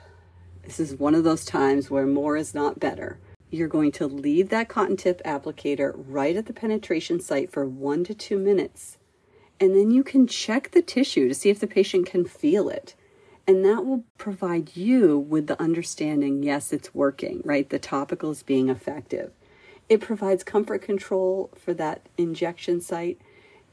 This 0.67 0.81
is 0.81 0.99
one 0.99 1.15
of 1.15 1.23
those 1.23 1.45
times 1.45 1.89
where 1.89 2.05
more 2.05 2.35
is 2.35 2.53
not 2.53 2.77
better. 2.77 3.19
You're 3.49 3.69
going 3.69 3.93
to 3.93 4.05
leave 4.05 4.49
that 4.49 4.67
cotton 4.67 4.97
tip 4.97 5.23
applicator 5.23 5.93
right 5.95 6.35
at 6.35 6.45
the 6.45 6.51
penetration 6.51 7.21
site 7.21 7.49
for 7.49 7.65
one 7.65 8.03
to 8.03 8.13
two 8.13 8.37
minutes. 8.37 8.97
And 9.61 9.73
then 9.73 9.91
you 9.91 10.03
can 10.03 10.27
check 10.27 10.71
the 10.71 10.81
tissue 10.81 11.29
to 11.29 11.33
see 11.33 11.49
if 11.49 11.61
the 11.61 11.67
patient 11.67 12.05
can 12.05 12.25
feel 12.25 12.67
it. 12.67 12.95
And 13.47 13.63
that 13.63 13.85
will 13.85 14.03
provide 14.17 14.75
you 14.75 15.17
with 15.17 15.47
the 15.47 15.59
understanding 15.59 16.43
yes, 16.43 16.73
it's 16.73 16.93
working, 16.93 17.41
right? 17.45 17.69
The 17.69 17.79
topical 17.79 18.31
is 18.31 18.43
being 18.43 18.67
effective. 18.67 19.31
It 19.87 20.01
provides 20.01 20.43
comfort 20.43 20.81
control 20.81 21.49
for 21.55 21.73
that 21.75 22.01
injection 22.17 22.81
site. 22.81 23.21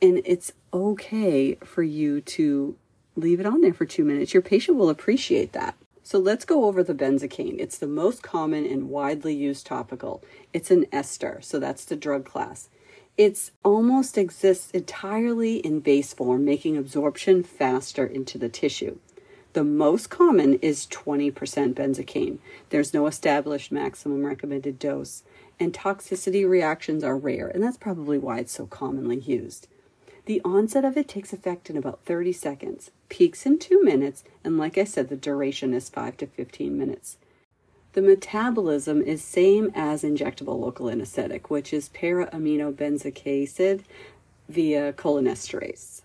And 0.01 0.23
it's 0.25 0.53
okay 0.73 1.57
for 1.57 1.83
you 1.83 2.21
to 2.21 2.77
leave 3.17 3.41
it 3.41 3.47
on 3.47 3.63
there 3.63 3.75
for 3.75 3.85
two 3.85 4.05
minutes. 4.05 4.33
Your 4.33 4.43
patient 4.43 4.79
will 4.79 4.91
appreciate 4.91 5.53
that. 5.55 5.75
So 6.07 6.19
let's 6.19 6.45
go 6.45 6.67
over 6.67 6.83
the 6.83 6.95
benzocaine. 6.95 7.59
It's 7.59 7.79
the 7.79 7.87
most 7.87 8.23
common 8.23 8.67
and 8.67 8.91
widely 8.91 9.35
used 9.35 9.65
topical. 9.65 10.23
It's 10.53 10.71
an 10.71 10.85
ester, 10.93 11.39
so 11.41 11.59
that's 11.59 11.87
the 11.87 11.97
drug 11.97 12.27
class. 12.27 12.69
It's 13.17 13.53
almost 13.65 14.19
exists 14.19 14.71
entirely 14.73 15.57
in 15.57 15.81
base 15.81 16.13
form, 16.13 16.45
making 16.45 16.77
absorption 16.77 17.43
faster 17.43 18.05
into 18.05 18.37
the 18.37 18.51
tissue. 18.51 18.99
The 19.55 19.65
most 19.65 20.11
common 20.11 20.55
is 20.55 20.87
20% 20.89 21.33
benzocaine. 21.73 22.37
There's 22.69 22.93
no 22.93 23.07
established 23.07 23.73
maximum 23.73 24.27
recommended 24.27 24.79
dose, 24.79 25.23
and 25.59 25.73
toxicity 25.73 26.47
reactions 26.47 27.03
are 27.03 27.17
rare, 27.17 27.49
and 27.49 27.63
that's 27.63 27.79
probably 27.79 28.19
why 28.19 28.41
it's 28.41 28.53
so 28.53 28.67
commonly 28.67 29.21
used. 29.21 29.69
The 30.27 30.41
onset 30.43 30.87
of 30.87 30.97
it 30.97 31.07
takes 31.07 31.35
effect 31.35 31.69
in 31.69 31.77
about 31.77 32.05
30 32.07 32.33
seconds, 32.33 32.91
peaks 33.11 33.45
in 33.45 33.59
two 33.59 33.83
minutes, 33.83 34.25
and 34.43 34.57
like 34.57 34.79
I 34.79 34.85
said, 34.85 35.09
the 35.09 35.17
duration 35.17 35.75
is 35.75 35.91
5 35.91 36.17
to 36.19 36.27
15 36.27 36.79
minutes. 36.79 37.19
The 37.93 38.01
metabolism 38.01 39.03
is 39.03 39.23
same 39.23 39.71
as 39.75 40.03
injectable 40.03 40.59
local 40.59 40.89
anesthetic, 40.89 41.51
which 41.51 41.73
is 41.75 41.91
para-aminobenzoic 41.91 43.45
acid 43.45 43.85
via 44.49 44.95
cholinesterase. 44.95 46.03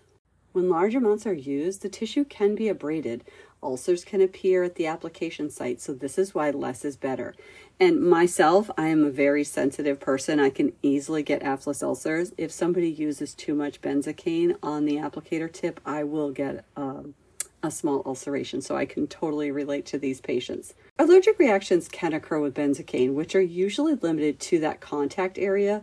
When 0.52 0.68
large 0.68 0.94
amounts 0.94 1.26
are 1.26 1.32
used, 1.32 1.80
the 1.80 1.88
tissue 1.88 2.24
can 2.24 2.54
be 2.54 2.68
abraded. 2.68 3.24
Ulcers 3.62 4.04
can 4.04 4.20
appear 4.20 4.62
at 4.62 4.76
the 4.76 4.86
application 4.86 5.50
site, 5.50 5.80
so 5.80 5.92
this 5.92 6.18
is 6.18 6.34
why 6.34 6.50
less 6.50 6.84
is 6.84 6.96
better. 6.96 7.34
And 7.78 8.00
myself, 8.02 8.70
I 8.76 8.88
am 8.88 9.04
a 9.04 9.10
very 9.10 9.44
sensitive 9.44 10.00
person. 10.00 10.40
I 10.40 10.50
can 10.50 10.72
easily 10.82 11.22
get 11.22 11.42
aphthous 11.42 11.82
ulcers. 11.82 12.32
If 12.36 12.52
somebody 12.52 12.90
uses 12.90 13.34
too 13.34 13.54
much 13.54 13.80
benzocaine 13.80 14.56
on 14.62 14.84
the 14.84 14.96
applicator 14.96 15.50
tip, 15.52 15.80
I 15.84 16.04
will 16.04 16.30
get 16.30 16.64
um, 16.76 17.14
a 17.62 17.70
small 17.70 18.02
ulceration. 18.06 18.60
So 18.60 18.76
I 18.76 18.86
can 18.86 19.06
totally 19.06 19.50
relate 19.50 19.86
to 19.86 19.98
these 19.98 20.20
patients. 20.20 20.74
Allergic 20.98 21.38
reactions 21.38 21.88
can 21.88 22.12
occur 22.12 22.40
with 22.40 22.54
benzocaine, 22.54 23.14
which 23.14 23.34
are 23.34 23.40
usually 23.40 23.94
limited 23.94 24.40
to 24.40 24.58
that 24.60 24.80
contact 24.80 25.38
area. 25.38 25.82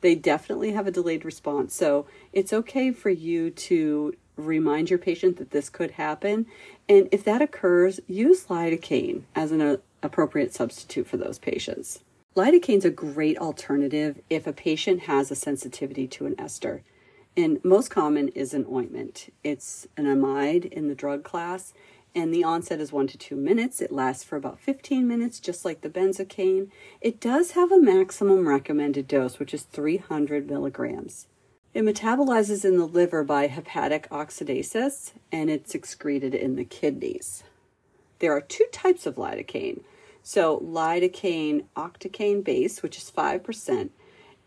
They 0.00 0.14
definitely 0.14 0.72
have 0.72 0.86
a 0.86 0.90
delayed 0.90 1.24
response. 1.24 1.74
So 1.74 2.06
it's 2.32 2.52
okay 2.52 2.92
for 2.92 3.10
you 3.10 3.50
to 3.50 4.14
remind 4.36 4.90
your 4.90 4.98
patient 4.98 5.36
that 5.36 5.50
this 5.50 5.70
could 5.70 5.92
happen. 5.92 6.46
And 6.88 7.08
if 7.10 7.24
that 7.24 7.42
occurs, 7.42 8.00
use 8.06 8.46
lidocaine 8.46 9.22
as 9.34 9.52
an 9.52 9.60
uh, 9.60 9.76
appropriate 10.02 10.52
substitute 10.54 11.06
for 11.06 11.16
those 11.16 11.38
patients. 11.38 12.00
Lidocaine 12.36 12.78
is 12.78 12.84
a 12.84 12.90
great 12.90 13.38
alternative 13.38 14.20
if 14.28 14.46
a 14.46 14.52
patient 14.52 15.02
has 15.02 15.30
a 15.30 15.36
sensitivity 15.36 16.06
to 16.08 16.26
an 16.26 16.34
ester. 16.38 16.82
And 17.36 17.64
most 17.64 17.90
common 17.90 18.28
is 18.28 18.54
an 18.54 18.66
ointment. 18.70 19.32
It's 19.42 19.88
an 19.96 20.04
amide 20.04 20.66
in 20.66 20.88
the 20.88 20.94
drug 20.94 21.24
class, 21.24 21.72
and 22.14 22.32
the 22.32 22.44
onset 22.44 22.80
is 22.80 22.92
one 22.92 23.08
to 23.08 23.18
two 23.18 23.34
minutes. 23.34 23.80
It 23.80 23.90
lasts 23.90 24.22
for 24.22 24.36
about 24.36 24.60
15 24.60 25.06
minutes, 25.06 25.40
just 25.40 25.64
like 25.64 25.80
the 25.80 25.88
benzocaine. 25.88 26.70
It 27.00 27.20
does 27.20 27.52
have 27.52 27.72
a 27.72 27.80
maximum 27.80 28.48
recommended 28.48 29.08
dose, 29.08 29.38
which 29.38 29.52
is 29.52 29.62
300 29.62 30.48
milligrams. 30.48 31.26
It 31.74 31.84
metabolizes 31.84 32.64
in 32.64 32.78
the 32.78 32.86
liver 32.86 33.24
by 33.24 33.48
hepatic 33.48 34.08
oxidases, 34.08 35.12
and 35.32 35.50
it's 35.50 35.74
excreted 35.74 36.34
in 36.34 36.54
the 36.54 36.64
kidneys. 36.64 37.42
There 38.20 38.32
are 38.32 38.40
two 38.40 38.66
types 38.72 39.04
of 39.04 39.16
lidocaine 39.16 39.82
so 40.26 40.58
lidocaine 40.60 41.66
octane 41.76 42.42
base, 42.42 42.82
which 42.82 42.96
is 42.96 43.12
5%, 43.14 43.90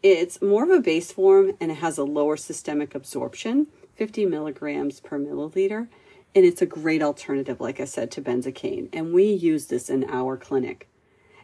it's 0.02 0.42
more 0.42 0.64
of 0.64 0.72
a 0.72 0.82
base 0.82 1.12
form 1.12 1.54
and 1.62 1.72
it 1.72 1.76
has 1.76 1.98
a 2.00 2.04
lower 2.04 2.36
systemic 2.36 2.96
absorption, 2.96 3.68
50 3.96 4.26
milligrams 4.26 5.00
per 5.00 5.20
milliliter. 5.20 5.88
And 6.36 6.46
it's 6.46 6.62
a 6.62 6.68
great 6.68 7.02
alternative, 7.02 7.62
like 7.62 7.80
I 7.80 7.86
said, 7.86 8.12
to 8.12 8.22
benzocaine. 8.22 8.90
And 8.92 9.14
we 9.14 9.26
use 9.26 9.68
this 9.68 9.90
in 9.90 10.04
our 10.10 10.36
clinic. 10.36 10.88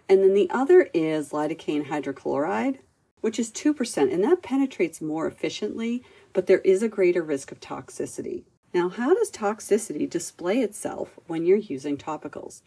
And 0.10 0.22
then 0.22 0.34
the 0.34 0.50
other 0.50 0.90
is 0.94 1.30
lidocaine 1.30 1.88
hydrochloride, 1.88 2.80
which 3.24 3.40
is 3.40 3.50
2%, 3.52 4.12
and 4.14 4.22
that 4.22 4.42
penetrates 4.42 5.00
more 5.00 5.26
efficiently, 5.26 6.04
but 6.34 6.46
there 6.46 6.60
is 6.60 6.84
a 6.84 6.90
greater 6.90 7.22
risk 7.24 7.54
of 7.54 7.60
toxicity. 7.62 8.44
Now, 8.74 8.90
how 8.90 9.14
does 9.14 9.32
toxicity 9.32 10.10
display 10.10 10.60
itself 10.60 11.18
when 11.28 11.46
you're 11.46 11.56
using 11.56 11.96
topicals? 11.96 12.64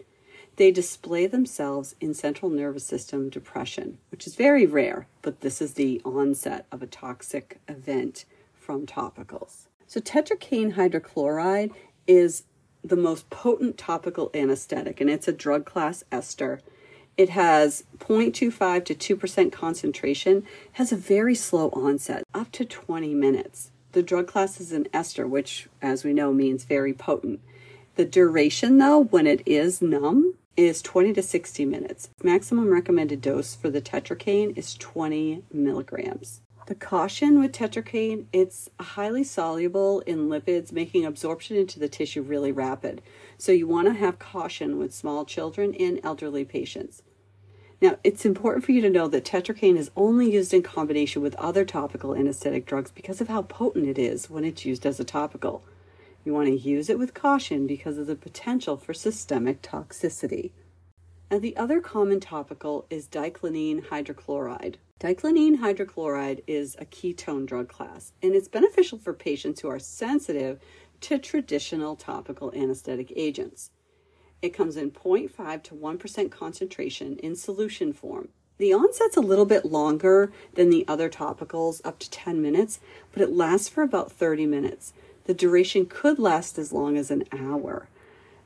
They 0.56 0.70
display 0.70 1.26
themselves 1.26 1.94
in 2.00 2.14
central 2.14 2.50
nervous 2.50 2.86
system 2.86 3.28
depression, 3.28 3.98
which 4.10 4.26
is 4.26 4.34
very 4.34 4.64
rare, 4.64 5.08
but 5.20 5.42
this 5.42 5.60
is 5.60 5.74
the 5.74 6.00
onset 6.06 6.64
of 6.72 6.82
a 6.82 6.86
toxic 6.86 7.60
event 7.68 8.24
from 8.54 8.86
topicals. 8.86 9.66
So, 9.86 10.00
tetracaine 10.00 10.72
hydrochloride 10.72 11.72
is 12.06 12.44
the 12.82 12.96
most 12.96 13.28
potent 13.28 13.76
topical 13.76 14.30
anesthetic, 14.32 15.02
and 15.02 15.10
it's 15.10 15.28
a 15.28 15.32
drug 15.32 15.66
class 15.66 16.02
ester. 16.10 16.62
It 17.16 17.30
has 17.30 17.84
0.25 17.98 18.84
to 18.84 19.16
2% 19.16 19.50
concentration, 19.50 20.44
has 20.72 20.92
a 20.92 20.96
very 20.96 21.34
slow 21.34 21.70
onset, 21.70 22.24
up 22.34 22.52
to 22.52 22.64
20 22.66 23.14
minutes. 23.14 23.70
The 23.92 24.02
drug 24.02 24.26
class 24.26 24.60
is 24.60 24.72
an 24.72 24.86
ester, 24.92 25.26
which, 25.26 25.68
as 25.80 26.04
we 26.04 26.12
know, 26.12 26.34
means 26.34 26.64
very 26.64 26.92
potent. 26.92 27.40
The 27.94 28.04
duration, 28.04 28.76
though, 28.76 29.04
when 29.04 29.26
it 29.26 29.42
is 29.46 29.80
numb, 29.80 30.34
is 30.58 30.82
20 30.82 31.14
to 31.14 31.22
60 31.22 31.64
minutes. 31.64 32.10
Maximum 32.22 32.70
recommended 32.70 33.22
dose 33.22 33.54
for 33.54 33.70
the 33.70 33.80
tetracaine 33.80 34.56
is 34.56 34.74
20 34.74 35.42
milligrams. 35.50 36.42
The 36.66 36.74
caution 36.74 37.38
with 37.38 37.52
tetracaine, 37.52 38.26
it's 38.32 38.68
highly 38.80 39.22
soluble 39.22 40.00
in 40.00 40.28
lipids, 40.28 40.72
making 40.72 41.06
absorption 41.06 41.56
into 41.56 41.78
the 41.78 41.88
tissue 41.88 42.22
really 42.22 42.50
rapid. 42.50 43.02
So 43.38 43.52
you 43.52 43.68
want 43.68 43.86
to 43.86 43.94
have 43.94 44.18
caution 44.18 44.76
with 44.76 44.92
small 44.92 45.24
children 45.24 45.74
and 45.76 46.00
elderly 46.02 46.44
patients. 46.44 47.02
Now, 47.80 47.96
it's 48.02 48.24
important 48.24 48.64
for 48.64 48.72
you 48.72 48.80
to 48.80 48.90
know 48.90 49.06
that 49.08 49.24
tetracaine 49.24 49.76
is 49.76 49.90
only 49.96 50.30
used 50.32 50.54
in 50.54 50.62
combination 50.62 51.20
with 51.20 51.34
other 51.34 51.64
topical 51.64 52.14
anesthetic 52.14 52.64
drugs 52.64 52.90
because 52.90 53.20
of 53.20 53.28
how 53.28 53.42
potent 53.42 53.86
it 53.86 53.98
is 53.98 54.30
when 54.30 54.44
it's 54.44 54.64
used 54.64 54.86
as 54.86 54.98
a 54.98 55.04
topical. 55.04 55.62
You 56.24 56.32
want 56.32 56.48
to 56.48 56.56
use 56.56 56.88
it 56.88 56.98
with 56.98 57.12
caution 57.12 57.66
because 57.66 57.98
of 57.98 58.06
the 58.06 58.16
potential 58.16 58.78
for 58.78 58.94
systemic 58.94 59.60
toxicity. 59.60 60.52
And 61.30 61.42
the 61.42 61.56
other 61.56 61.80
common 61.80 62.18
topical 62.18 62.86
is 62.88 63.08
dyclonine 63.08 63.86
hydrochloride. 63.86 64.76
Dyclonine 64.98 65.58
hydrochloride 65.58 66.42
is 66.46 66.76
a 66.78 66.86
ketone 66.86 67.44
drug 67.44 67.68
class, 67.68 68.12
and 68.22 68.34
it's 68.34 68.48
beneficial 68.48 68.98
for 68.98 69.12
patients 69.12 69.60
who 69.60 69.68
are 69.68 69.78
sensitive 69.78 70.60
to 71.02 71.18
traditional 71.18 71.94
topical 71.94 72.52
anesthetic 72.54 73.12
agents. 73.14 73.70
It 74.42 74.50
comes 74.50 74.76
in 74.76 74.90
0.5 74.90 75.62
to 75.64 75.74
1% 75.74 76.30
concentration 76.30 77.16
in 77.18 77.34
solution 77.36 77.92
form. 77.92 78.28
The 78.58 78.72
onset's 78.72 79.16
a 79.16 79.20
little 79.20 79.44
bit 79.44 79.66
longer 79.66 80.32
than 80.54 80.70
the 80.70 80.84
other 80.88 81.10
topicals, 81.10 81.80
up 81.84 81.98
to 81.98 82.10
10 82.10 82.40
minutes, 82.40 82.80
but 83.12 83.22
it 83.22 83.32
lasts 83.32 83.68
for 83.68 83.82
about 83.82 84.12
30 84.12 84.46
minutes. 84.46 84.92
The 85.24 85.34
duration 85.34 85.86
could 85.86 86.18
last 86.18 86.58
as 86.58 86.72
long 86.72 86.96
as 86.96 87.10
an 87.10 87.24
hour. 87.32 87.88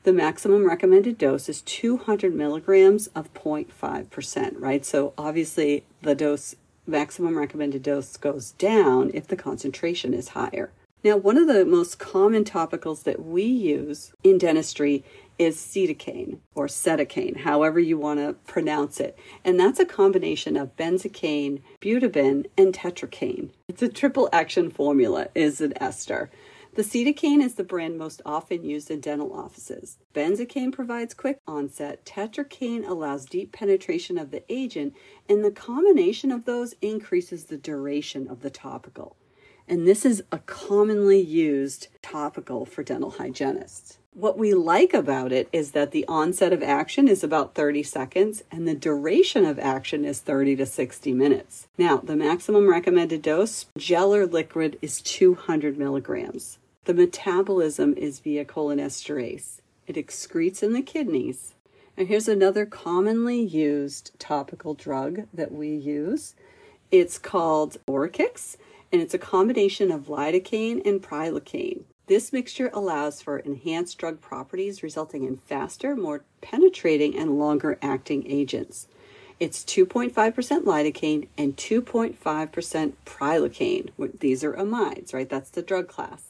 the 0.02 0.12
maximum 0.12 0.66
recommended 0.66 1.18
dose 1.18 1.48
is 1.48 1.60
200 1.62 2.34
milligrams 2.34 3.08
of 3.08 3.32
0.5%, 3.34 4.54
right? 4.58 4.84
So 4.84 5.12
obviously 5.18 5.84
the 6.02 6.14
dose, 6.14 6.54
maximum 6.86 7.36
recommended 7.36 7.82
dose 7.82 8.16
goes 8.16 8.52
down 8.52 9.10
if 9.12 9.26
the 9.26 9.36
concentration 9.36 10.14
is 10.14 10.28
higher. 10.28 10.70
Now, 11.02 11.16
one 11.16 11.38
of 11.38 11.46
the 11.46 11.64
most 11.64 11.98
common 11.98 12.44
topicals 12.44 13.04
that 13.04 13.24
we 13.24 13.42
use 13.42 14.12
in 14.22 14.36
dentistry 14.36 15.02
is 15.40 15.56
Cetacaine 15.56 16.38
or 16.54 16.66
Cetacaine, 16.66 17.38
however 17.38 17.80
you 17.80 17.96
want 17.96 18.20
to 18.20 18.34
pronounce 18.46 19.00
it. 19.00 19.18
And 19.42 19.58
that's 19.58 19.80
a 19.80 19.86
combination 19.86 20.54
of 20.54 20.76
benzocaine, 20.76 21.62
butamben, 21.80 22.44
and 22.58 22.74
tetracaine. 22.74 23.48
It's 23.66 23.80
a 23.80 23.88
triple 23.88 24.28
action 24.34 24.68
formula, 24.68 25.28
is 25.34 25.62
an 25.62 25.72
ester. 25.80 26.30
The 26.74 26.82
Cetacaine 26.82 27.42
is 27.42 27.54
the 27.54 27.64
brand 27.64 27.96
most 27.96 28.20
often 28.26 28.64
used 28.64 28.90
in 28.90 29.00
dental 29.00 29.32
offices. 29.32 29.96
Benzocaine 30.14 30.72
provides 30.72 31.14
quick 31.14 31.38
onset, 31.46 32.04
tetracaine 32.04 32.86
allows 32.86 33.24
deep 33.24 33.50
penetration 33.50 34.18
of 34.18 34.32
the 34.32 34.44
agent, 34.52 34.94
and 35.26 35.42
the 35.42 35.50
combination 35.50 36.30
of 36.30 36.44
those 36.44 36.74
increases 36.82 37.44
the 37.44 37.56
duration 37.56 38.28
of 38.28 38.42
the 38.42 38.50
topical. 38.50 39.16
And 39.66 39.88
this 39.88 40.04
is 40.04 40.22
a 40.30 40.38
commonly 40.40 41.20
used 41.20 41.88
topical 42.02 42.66
for 42.66 42.82
dental 42.82 43.12
hygienists. 43.12 43.99
What 44.12 44.36
we 44.36 44.54
like 44.54 44.92
about 44.92 45.30
it 45.30 45.48
is 45.52 45.70
that 45.70 45.92
the 45.92 46.04
onset 46.08 46.52
of 46.52 46.64
action 46.64 47.06
is 47.06 47.22
about 47.22 47.54
30 47.54 47.84
seconds 47.84 48.42
and 48.50 48.66
the 48.66 48.74
duration 48.74 49.44
of 49.44 49.58
action 49.58 50.04
is 50.04 50.18
30 50.18 50.56
to 50.56 50.66
60 50.66 51.14
minutes. 51.14 51.68
Now, 51.78 51.98
the 51.98 52.16
maximum 52.16 52.68
recommended 52.68 53.22
dose, 53.22 53.66
gel 53.78 54.12
or 54.12 54.26
liquid, 54.26 54.78
is 54.82 55.00
200 55.00 55.78
milligrams. 55.78 56.58
The 56.86 56.94
metabolism 56.94 57.94
is 57.94 58.18
via 58.18 58.44
cholinesterase. 58.44 59.60
It 59.86 59.94
excretes 59.94 60.60
in 60.60 60.72
the 60.72 60.82
kidneys. 60.82 61.54
And 61.96 62.08
here's 62.08 62.28
another 62.28 62.66
commonly 62.66 63.40
used 63.40 64.18
topical 64.18 64.74
drug 64.74 65.28
that 65.32 65.52
we 65.52 65.68
use. 65.68 66.34
It's 66.90 67.16
called 67.16 67.76
Oraqix, 67.86 68.56
and 68.90 69.00
it's 69.00 69.14
a 69.14 69.18
combination 69.18 69.92
of 69.92 70.08
lidocaine 70.08 70.84
and 70.84 71.00
prilocaine. 71.00 71.84
This 72.10 72.32
mixture 72.32 72.70
allows 72.72 73.22
for 73.22 73.38
enhanced 73.38 73.96
drug 73.98 74.20
properties, 74.20 74.82
resulting 74.82 75.22
in 75.22 75.36
faster, 75.36 75.94
more 75.94 76.24
penetrating, 76.40 77.16
and 77.16 77.38
longer 77.38 77.78
acting 77.80 78.28
agents. 78.28 78.88
It's 79.38 79.62
2.5% 79.62 80.12
lidocaine 80.64 81.28
and 81.38 81.56
2.5% 81.56 82.92
prilocaine. 83.06 83.90
These 84.18 84.42
are 84.42 84.54
amides, 84.54 85.14
right? 85.14 85.28
That's 85.28 85.50
the 85.50 85.62
drug 85.62 85.86
class. 85.86 86.29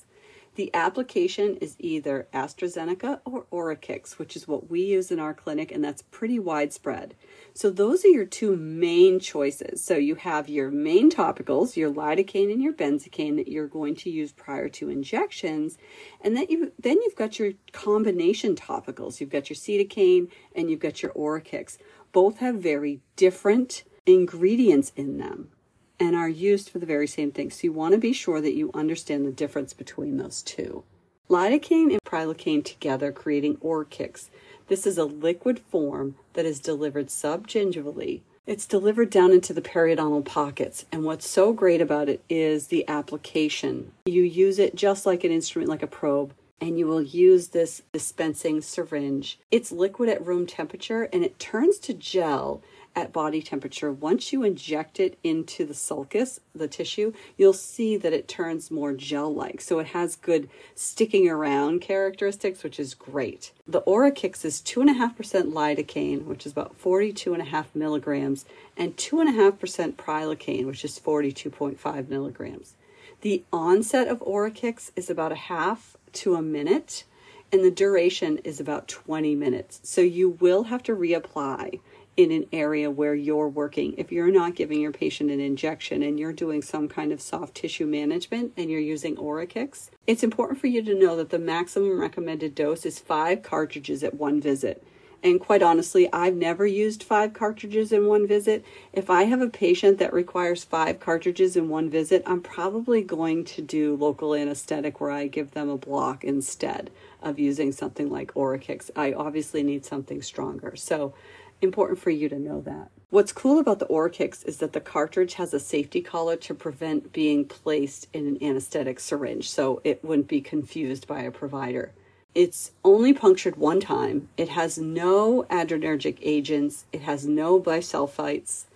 The 0.61 0.75
application 0.75 1.57
is 1.57 1.75
either 1.79 2.29
AstraZeneca 2.35 3.21
or 3.25 3.47
Oraqix, 3.51 4.19
which 4.19 4.37
is 4.37 4.47
what 4.47 4.69
we 4.69 4.83
use 4.83 5.11
in 5.11 5.19
our 5.19 5.33
clinic, 5.33 5.73
and 5.73 5.83
that's 5.83 6.03
pretty 6.03 6.39
widespread. 6.39 7.15
So 7.55 7.71
those 7.71 8.05
are 8.05 8.09
your 8.09 8.27
two 8.27 8.57
main 8.57 9.21
choices. 9.21 9.83
So 9.83 9.97
you 9.97 10.17
have 10.17 10.51
your 10.51 10.71
main 10.71 11.11
topicals, 11.11 11.77
your 11.77 11.91
lidocaine 11.91 12.53
and 12.53 12.63
your 12.63 12.75
benzocaine 12.75 13.37
that 13.37 13.49
you're 13.49 13.69
going 13.69 13.95
to 13.95 14.11
use 14.11 14.33
prior 14.33 14.69
to 14.69 14.91
injections, 14.91 15.79
and 16.21 16.37
then 16.37 16.45
you 16.51 16.73
then 16.79 16.99
you've 17.01 17.17
got 17.17 17.39
your 17.39 17.53
combination 17.73 18.55
topicals. 18.55 19.19
You've 19.19 19.31
got 19.31 19.49
your 19.49 19.57
Cetacaine 19.57 20.29
and 20.55 20.71
you've 20.71 20.81
got 20.81 21.03
your 21.03 21.13
Oraqix. 21.13 21.79
Both 22.13 22.41
have 22.41 22.57
very 22.57 23.01
different 23.17 23.85
ingredients 24.05 24.93
in 24.95 25.17
them 25.17 25.53
and 26.01 26.17
are 26.17 26.29
used 26.29 26.71
for 26.71 26.79
the 26.79 26.87
very 26.87 27.07
same 27.07 27.31
thing. 27.31 27.51
So 27.51 27.61
you 27.65 27.73
want 27.73 27.93
to 27.93 27.99
be 27.99 28.15
sure 28.15 28.41
that 28.41 28.57
you 28.57 28.71
understand 28.75 29.27
the 29.27 29.31
difference 29.31 29.75
between 29.75 30.17
those 30.17 30.43
two. 30.43 30.83
Lidocaine 31.29 31.93
and 31.93 32.03
prilocaine 32.05 32.65
together 32.65 33.13
creating 33.13 33.59
Oraqix. 33.59 34.31
This 34.67 34.87
is 34.87 34.99
a 34.99 35.05
liquid 35.05 35.61
form 35.61 36.17
that 36.33 36.47
is 36.47 36.59
delivered 36.59 37.09
subgingivally. 37.09 38.23
It's 38.47 38.67
delivered 38.67 39.11
down 39.11 39.31
into 39.31 39.53
the 39.53 39.63
periodontal 39.63 40.25
pockets. 40.25 40.87
And 40.91 41.05
what's 41.05 41.29
so 41.29 41.53
great 41.53 41.81
about 41.81 42.09
it 42.09 42.25
is 42.29 42.67
the 42.67 42.89
application. 42.89 43.93
You 44.07 44.23
use 44.23 44.59
it 44.59 44.75
just 44.75 45.07
like 45.07 45.23
an 45.23 45.31
instrument, 45.31 45.69
like 45.69 45.85
a 45.85 45.87
probe, 45.87 46.33
and 46.61 46.79
you 46.79 46.87
will 46.87 47.03
use 47.03 47.49
this 47.49 47.83
dispensing 47.93 48.61
syringe. 48.61 49.39
It's 49.51 49.73
liquid 49.73 50.09
at 50.09 50.27
room 50.27 50.47
temperature 50.47 51.09
and 51.13 51.25
it 51.25 51.39
turns 51.39 51.79
to 51.79 51.95
gel 51.95 52.63
at 52.97 53.13
body 53.13 53.41
temperature. 53.41 53.93
Once 53.93 54.33
you 54.33 54.43
inject 54.43 54.99
it 54.99 55.19
into 55.23 55.65
the 55.65 55.75
sulcus, 55.75 56.41
the 56.55 56.69
tissue, 56.69 57.13
you'll 57.37 57.53
see 57.53 57.97
that 57.97 58.13
it 58.13 58.29
turns 58.29 58.71
more 58.71 58.93
gel 58.93 59.33
like. 59.33 59.61
So 59.61 59.79
it 59.79 59.89
has 59.89 60.17
good 60.17 60.49
sticking 60.75 61.29
around 61.29 61.81
characteristics, 61.81 62.63
which 62.63 62.81
is 62.81 62.95
great. 62.95 63.53
The 63.67 63.83
Oraqix 63.83 64.45
is 64.45 64.61
2.5% 64.61 65.53
lidocaine, 65.53 66.25
which 66.25 66.47
is 66.47 66.53
about 66.53 66.81
42.5 66.81 67.67
milligrams, 67.75 68.45
and 68.77 68.97
2.5% 68.97 69.95
prilocaine, 69.95 70.67
which 70.67 70.85
is 70.85 70.99
42.5 70.99 72.09
milligrams. 72.09 72.75
The 73.21 73.45
onset 73.53 74.09
of 74.09 74.21
Oraqix 74.21 74.91
is 74.97 75.11
about 75.11 75.33
a 75.33 75.37
half 75.37 75.97
to 76.13 76.35
a 76.35 76.43
minute, 76.43 77.05
and 77.53 77.63
the 77.63 77.71
duration 77.71 78.39
is 78.39 78.61
about 78.61 78.89
20 78.89 79.35
minutes. 79.35 79.81
So 79.83 80.01
you 80.01 80.31
will 80.31 80.65
have 80.65 80.83
to 80.85 80.97
reapply 80.97 81.81
in 82.21 82.31
an 82.31 82.45
area 82.53 82.91
where 82.91 83.15
you're 83.15 83.49
working. 83.49 83.95
If 83.97 84.13
you're 84.13 84.31
not 84.31 84.55
giving 84.55 84.79
your 84.79 84.93
patient 84.93 85.31
an 85.31 85.41
injection 85.41 86.03
and 86.03 86.21
you're 86.21 86.35
doing 86.35 86.61
some 86.61 86.87
kind 86.87 87.13
of 87.13 87.21
soft 87.23 87.55
tissue 87.55 87.87
management 87.87 88.53
and 88.59 88.71
you're 88.71 88.79
using 88.79 89.17
Oraqix, 89.17 89.89
it's 90.07 90.23
important 90.23 90.61
for 90.61 90.67
you 90.67 90.83
to 90.83 90.95
know 90.95 91.17
that 91.17 91.31
the 91.31 91.39
maximum 91.39 91.99
recommended 91.99 92.55
dose 92.55 92.85
is 92.85 92.99
five 92.99 93.43
cartridges 93.43 94.05
at 94.05 94.13
one 94.13 94.39
visit. 94.39 94.85
And 95.23 95.41
quite 95.41 95.63
honestly, 95.63 96.11
I've 96.13 96.35
never 96.35 96.67
used 96.67 97.03
five 97.03 97.33
cartridges 97.33 97.91
in 97.91 98.07
one 98.07 98.27
visit. 98.27 98.65
If 98.93 99.09
I 99.09 99.25
have 99.25 99.41
a 99.41 99.49
patient 99.49 99.99
that 99.99 100.13
requires 100.13 100.65
five 100.65 101.01
cartridges 101.01 101.57
in 101.57 101.69
one 101.69 101.89
visit, 101.89 102.23
I'm 102.27 102.41
probably 102.43 103.03
going 103.03 103.45
to 103.47 103.63
do 103.63 103.97
local 103.97 104.35
anesthetic 104.35 105.01
where 105.01 105.11
I 105.11 105.27
give 105.27 105.53
them 105.53 105.69
a 105.71 105.77
block 105.79 106.25
instead 106.25 106.91
of 107.23 107.39
using 107.39 107.73
something 107.73 108.11
like 108.11 108.33
Oraqix. 108.33 108.91
I 108.97 109.13
obviously 109.13 109.63
need 109.63 109.85
something 109.85 110.23
stronger. 110.23 110.75
So 110.77 111.15
important 111.63 111.99
for 111.99 112.11
you 112.11 112.29
to 112.29 112.39
know 112.39 112.61
that. 112.63 112.91
What's 113.11 113.33
cool 113.33 113.59
about 113.59 113.81
the 113.81 113.87
Oraqix 113.87 114.47
is 114.47 114.59
that 114.59 114.73
the 114.73 114.81
cartridge 114.81 115.35
has 115.35 115.53
a 115.53 115.59
safety 115.61 116.01
collar 116.01 116.37
to 116.37 116.55
prevent 116.55 117.13
being 117.13 117.45
placed 117.45 118.07
in 118.13 118.27
an 118.27 118.39
anesthetic 118.43 119.01
syringe, 119.01 119.51
so 119.51 119.81
it 119.83 120.05
wouldn't 120.05 120.29
be 120.29 120.41
confused 120.41 121.09
by 121.09 121.23
a 121.23 121.31
provider. 121.33 121.93
It's 122.35 122.71
only 122.85 123.13
punctured 123.13 123.57
one 123.57 123.81
time. 123.81 124.29
It 124.37 124.51
has 124.51 124.79
no 124.79 125.45
adrenergic 125.51 126.19
agents. 126.23 126.85
It 126.93 127.03
has 127.03 127.27
no 127.27 127.59
bisulfites. 127.61 128.67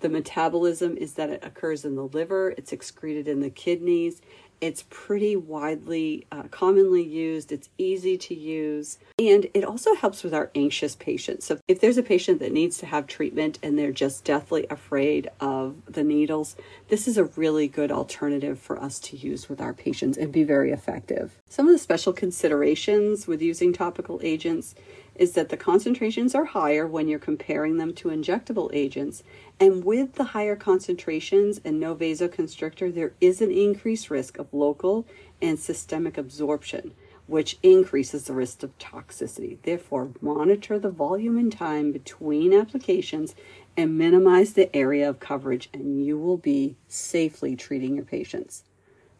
The 0.00 0.10
metabolism 0.10 0.96
is 0.96 1.14
that 1.14 1.30
it 1.30 1.42
occurs 1.42 1.84
in 1.84 1.96
the 1.96 2.06
liver, 2.06 2.54
it's 2.56 2.72
excreted 2.72 3.26
in 3.26 3.40
the 3.40 3.50
kidneys, 3.50 4.20
it's 4.60 4.84
pretty 4.90 5.36
widely, 5.36 6.26
uh, 6.32 6.44
commonly 6.50 7.02
used. 7.02 7.52
It's 7.52 7.68
easy 7.78 8.18
to 8.18 8.34
use. 8.34 8.98
And 9.18 9.46
it 9.54 9.64
also 9.64 9.94
helps 9.94 10.22
with 10.22 10.34
our 10.34 10.50
anxious 10.54 10.96
patients. 10.96 11.46
So 11.46 11.58
if 11.68 11.80
there's 11.80 11.98
a 11.98 12.02
patient 12.02 12.40
that 12.40 12.52
needs 12.52 12.78
to 12.78 12.86
have 12.86 13.06
treatment 13.06 13.58
and 13.62 13.78
they're 13.78 13.92
just 13.92 14.24
deathly 14.24 14.66
afraid 14.70 15.30
of 15.40 15.76
the 15.86 16.04
needles, 16.04 16.56
this 16.88 17.06
is 17.06 17.18
a 17.18 17.24
really 17.24 17.68
good 17.68 17.92
alternative 17.92 18.58
for 18.58 18.82
us 18.82 18.98
to 19.00 19.16
use 19.16 19.48
with 19.48 19.60
our 19.60 19.72
patients 19.72 20.18
and 20.18 20.32
be 20.32 20.44
very 20.44 20.72
effective. 20.72 21.38
Some 21.48 21.66
of 21.66 21.72
the 21.72 21.78
special 21.78 22.12
considerations 22.12 23.26
with 23.26 23.42
using 23.42 23.72
topical 23.72 24.20
agents 24.22 24.74
is 25.18 25.32
that 25.32 25.48
the 25.48 25.56
concentrations 25.56 26.34
are 26.34 26.46
higher 26.46 26.86
when 26.86 27.08
you're 27.08 27.18
comparing 27.18 27.76
them 27.76 27.92
to 27.92 28.08
injectable 28.08 28.70
agents. 28.72 29.24
And 29.60 29.84
with 29.84 30.14
the 30.14 30.24
higher 30.24 30.56
concentrations 30.56 31.60
and 31.64 31.80
no 31.80 31.94
vasoconstrictor, 31.94 32.94
there 32.94 33.12
is 33.20 33.42
an 33.42 33.50
increased 33.50 34.10
risk 34.10 34.38
of 34.38 34.54
local 34.54 35.06
and 35.42 35.58
systemic 35.58 36.16
absorption, 36.16 36.92
which 37.26 37.58
increases 37.62 38.24
the 38.24 38.32
risk 38.32 38.62
of 38.62 38.78
toxicity. 38.78 39.58
Therefore, 39.62 40.10
monitor 40.20 40.78
the 40.78 40.90
volume 40.90 41.36
and 41.36 41.52
time 41.52 41.90
between 41.90 42.54
applications 42.54 43.34
and 43.76 43.98
minimize 43.98 44.52
the 44.52 44.74
area 44.74 45.08
of 45.08 45.20
coverage, 45.20 45.68
and 45.72 46.04
you 46.04 46.16
will 46.16 46.38
be 46.38 46.76
safely 46.86 47.56
treating 47.56 47.96
your 47.96 48.04
patients. 48.04 48.64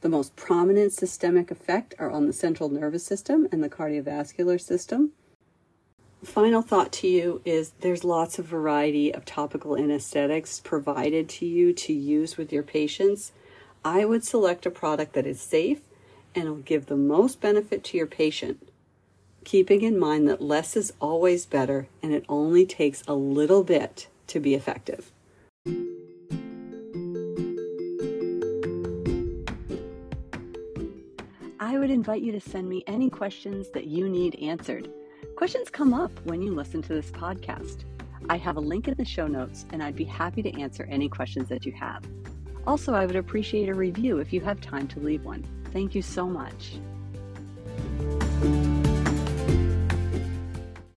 The 0.01 0.09
most 0.09 0.37
prominent 0.37 0.93
systemic 0.93 1.51
effect 1.51 1.95
are 1.99 2.11
on 2.11 2.27
the 2.27 2.33
central 2.33 2.69
nervous 2.69 3.05
system 3.05 3.49
and 3.51 3.65
the 3.65 3.69
cardiovascular 3.69 4.61
system 4.61 5.11
final 6.27 6.63
thought 6.63 6.93
to 6.93 7.07
you 7.07 7.41
is 7.45 7.73
there's 7.81 8.03
lots 8.03 8.39
of 8.39 8.47
variety 8.47 9.15
of 9.15 9.25
topical 9.25 9.77
anesthetics 9.77 10.61
provided 10.61 11.29
to 11.29 11.47
you 11.47 11.73
to 11.73 11.93
use 11.93 12.37
with 12.37 12.53
your 12.53 12.63
patients. 12.63 13.33
I 13.85 14.05
would 14.05 14.25
select 14.25 14.67
a 14.67 14.71
product 14.71 15.13
that 15.15 15.27
is 15.27 15.41
safe 15.41 15.81
and 16.35 16.49
will 16.49 16.57
give 16.57 16.87
the 16.87 16.97
most 16.97 17.41
benefit 17.41 17.85
to 17.85 17.97
your 17.97 18.07
patient, 18.07 18.69
keeping 19.45 19.83
in 19.83 19.99
mind 19.99 20.29
that 20.29 20.43
less 20.43 20.77
is 20.77 20.93
always 21.01 21.47
better 21.47 21.89
and 22.03 22.13
it 22.13 22.25
only 22.29 22.67
takes 22.67 23.03
a 23.07 23.15
little 23.15 23.63
bit 23.63 24.09
to 24.27 24.41
be 24.41 24.55
effective. 24.55 25.13
I 31.61 31.79
would 31.79 31.91
invite 31.91 32.23
you 32.23 32.33
to 32.33 32.41
send 32.41 32.69
me 32.69 32.83
any 32.87 33.09
questions 33.09 33.69
that 33.71 33.87
you 33.87 34.09
need 34.09 34.35
answered 34.37 34.91
Questions 35.39 35.71
come 35.71 35.95
up 35.95 36.11
when 36.25 36.43
you 36.43 36.53
listen 36.53 36.83
to 36.83 36.93
this 36.93 37.13
podcast. 37.13 37.85
I 38.29 38.37
have 38.39 38.57
a 38.57 38.61
link 38.61 38.89
in 38.89 38.95
the 38.95 39.05
show 39.05 39.29
notes, 39.29 39.67
and 39.71 39.81
I'd 39.81 39.95
be 39.95 40.03
happy 40.03 40.43
to 40.43 40.61
answer 40.61 40.83
any 40.91 41.09
questions 41.09 41.49
that 41.49 41.65
you 41.65 41.71
have. 41.75 42.03
Also, 42.67 42.93
I 42.93 43.07
would 43.07 43.15
appreciate 43.15 43.69
a 43.69 43.75
review 43.75 44.19
if 44.19 44.33
you 44.33 44.41
have 44.41 44.61
time 44.61 44.89
to 44.89 44.99
leave 44.99 45.25
one. 45.25 45.47
Thank 45.67 45.95
you 45.95 46.03
so 46.03 46.27
much. 46.27 46.81